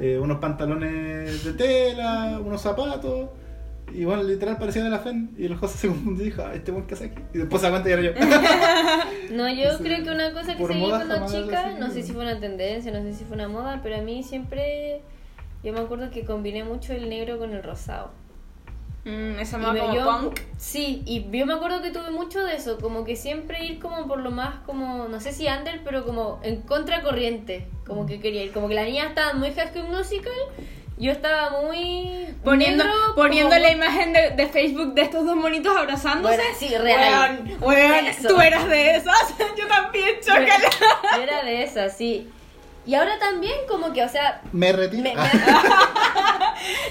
[0.00, 3.28] eh, unos pantalones de tela, unos zapatos.
[3.92, 5.30] Y bueno, literal parecía de la FEN.
[5.36, 7.22] Y el José se confundió y dijo, ah, este buen que hace aquí.
[7.34, 8.12] Y después cuenta y era yo.
[9.32, 9.82] No, yo Sí.
[9.84, 11.90] creo que una cosa que Por seguí cuando chica, ¿no?
[11.90, 15.02] sé si fue una tendencia, no sé si fue una moda, pero a mí siempre.
[15.62, 18.10] Yo me acuerdo que combiné mucho el negro con el rosado.
[19.04, 19.46] Mm, me-
[19.78, 20.40] como yo- punk.
[20.58, 24.06] Sí, y yo me acuerdo que tuve mucho de eso, como que siempre ir como
[24.06, 28.44] por lo más como, no sé si under, pero como en contracorriente, como que quería
[28.44, 30.32] ir, como que la niña estaba muy High School Musical,
[30.98, 35.34] yo estaba muy Poniendo, negro, poniendo como la imagen de, de Facebook de estos dos
[35.34, 36.36] monitos abrazándose.
[36.36, 37.56] Bueno, sí, real.
[37.58, 38.28] Weón, Eso.
[38.28, 39.34] tú eras de esas.
[39.56, 40.46] Yo también, yo chócala.
[40.46, 42.28] era, yo era de esas, sí.
[42.86, 45.02] Y ahora también como que, o sea, Me retiro.
[45.02, 45.20] me- me-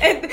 [0.01, 0.29] Este,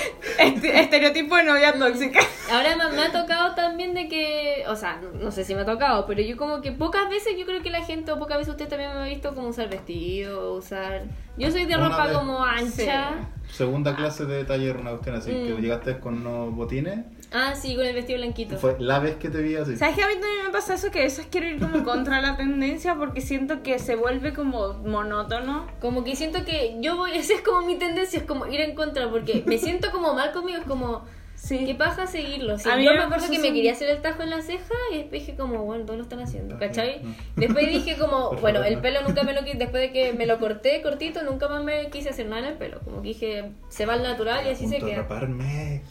[0.46, 2.20] este estereotipo de novia tóxica.
[2.50, 5.64] Ahora me, me ha tocado también de que, o sea, no, sé si me ha
[5.66, 8.52] tocado, pero yo como que pocas veces yo creo que la gente, o pocas veces
[8.52, 11.04] usted también me ha visto como usar vestido, usar...
[11.36, 12.16] Yo soy de Una ropa vez.
[12.16, 13.10] como ancha.
[13.50, 15.46] Segunda clase de taller, una cuestión así, Mm.
[15.56, 16.98] que llegaste con unos botines.
[17.32, 18.56] Ah, sí, con el vestido blanquito.
[18.56, 19.76] Fue la vez que te vi así.
[19.76, 20.90] ¿Sabes que a mí también me pasa eso?
[20.90, 24.74] Que a veces quiero ir como contra la tendencia porque siento que se vuelve como
[24.74, 25.66] monótono.
[25.80, 28.74] Como que siento que yo voy, esa es como mi tendencia, es como ir en
[28.74, 31.04] contra, porque me siento como mal conmigo, es como...
[31.38, 31.66] Sí.
[31.66, 32.58] ¿Qué paja seguirlo?
[32.58, 33.54] Sí, A mí yo me me acuerdo que me eso.
[33.54, 36.20] quería hacer el tajo en la ceja y después dije como, bueno, todos lo están
[36.20, 37.02] haciendo, ¿cachai?
[37.02, 37.14] No.
[37.36, 40.38] Después dije como, bueno, el pelo nunca me lo quise, después de que me lo
[40.38, 42.80] corté cortito, nunca más me quise hacer nada en el pelo.
[42.80, 45.02] Como que dije, se va al natural y así se queda.
[45.02, 45.82] raparme.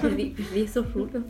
[0.00, 1.22] Perdí perdí esos rulos.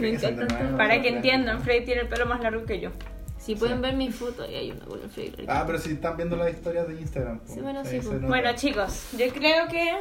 [0.00, 0.76] Me encanta.
[0.76, 2.90] Para que entiendan, Freddy tiene el pelo más largo que yo.
[3.38, 5.44] Si pueden ver mis fotos, y hay una con el Freddy.
[5.48, 7.40] Ah, pero si están viendo las historias de Instagram.
[7.44, 8.14] Sí, bueno, ahí sí, se pues.
[8.14, 8.26] nota.
[8.28, 9.92] Bueno, chicos, yo creo que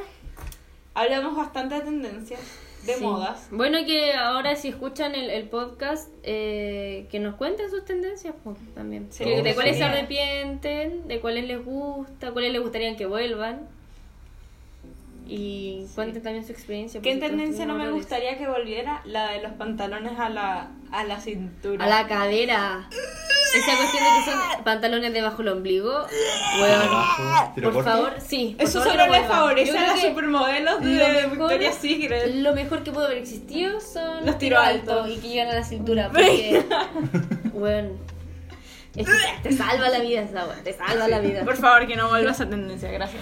[0.94, 2.40] hablamos bastante de tendencias,
[2.86, 3.04] de Sí.
[3.04, 3.48] modas.
[3.52, 8.58] Bueno, que ahora si escuchan el, el podcast, eh, que nos cuenten sus tendencias pues,
[8.76, 9.08] también.
[9.10, 9.26] Sí.
[9.26, 13.68] Que- de cuáles se arrepienten, de cuáles les gusta, cuáles les gustaría que vuelvan.
[15.26, 17.02] Y cuenten también su experiencia.
[17.02, 19.02] ¿Qué tendencia no me gustaría que volviera?
[19.06, 21.86] La de los pantalones a la, a la cintura.
[21.86, 22.90] A la cadera.
[22.92, 26.06] Esa cuestión de que son pantalones debajo del ombligo.
[26.60, 27.06] Bueno,
[27.56, 27.84] por corto.
[27.84, 28.56] favor, sí.
[28.58, 29.30] por Eso favor, solo le vuelvan.
[29.30, 32.36] favorece a las supermodelos lo de mejor- Victoria's Secret.
[32.36, 35.08] Lo mejor que pudo haber existido son Los tiro altos.
[35.10, 36.10] y que llegan a la cintura.
[36.10, 36.66] Porque,
[37.54, 37.90] bueno,
[38.96, 41.44] es que te salva la vida esa te salva la vida.
[41.46, 43.22] Por favor, que no vuelva esa tendencia, gracias.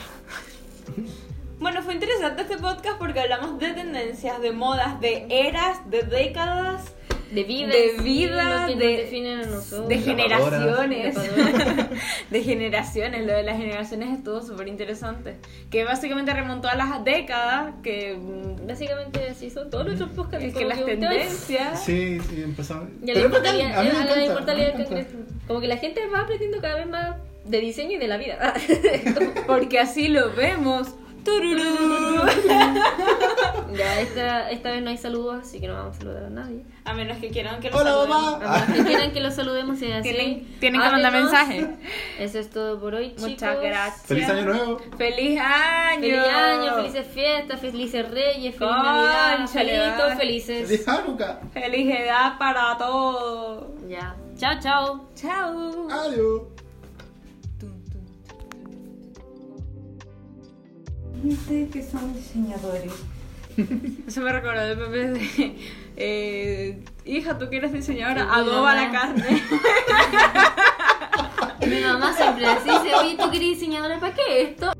[1.62, 6.95] Bueno, fue interesante este podcast porque hablamos de tendencias, de modas, de eras, de décadas,
[7.32, 9.88] De vida, de sí, vida, que de- definen a nosotros.
[9.88, 11.16] de generaciones.
[12.32, 15.36] De generaciones, lo de las generaciones estuvo súper interesante.
[15.70, 20.45] Que básicamente remontó a las décadas, que, mm, Básicamente así son todos nuestros podcasts.
[20.47, 21.84] es que las ustedes- tendencias...
[21.84, 22.89] Sí, sí, empezamos.
[23.05, 25.09] Y a la inmortalidad, a mí me a la encanta, inmortalidad me del encanta.
[25.12, 25.47] Congreso.
[25.47, 28.53] Como que la gente va aprendiendo cada vez más de diseño y de la vida.
[29.47, 30.95] Porque así lo vemos.
[31.24, 32.22] Tururú.
[33.78, 36.63] ya, esta, esta vez no hay saludos, así que no vamos a saludar a nadie.
[36.84, 38.39] A menos que quieran que lo Hola, saludemos.
[38.39, 38.55] mamá.
[38.55, 40.01] A menos que quieran que los saludemos y así.
[40.09, 41.32] Tienen- tienen que mandar háblenos.
[41.32, 41.67] mensaje.
[42.19, 43.30] Eso es todo por hoy, chicos.
[43.30, 44.05] Muchas gracias.
[44.07, 44.78] Feliz año nuevo.
[44.97, 46.01] ¡Feliz año!
[46.01, 50.15] Feliz año, felices fiestas, felices reyes, feliz Cónchale, Navidad, va.
[50.15, 50.67] felices.
[50.67, 51.39] Feliz Hanukkah.
[51.53, 53.65] ¡Feliz edad para todos!
[53.88, 54.15] Ya.
[54.38, 55.07] Chao, chao.
[55.15, 55.88] ¡Chao!
[55.91, 56.41] Adiós.
[61.24, 62.91] Ustedes que son diseñadores.
[64.07, 65.55] Eso me recordó el bebé de...
[65.97, 68.76] eh, hija, tú que eres diseñadora, adoba mamá.
[68.76, 69.43] la carne.
[71.67, 74.72] Mi mamá siempre así dice, oye, ¿tú querés diseñadora para qué esto?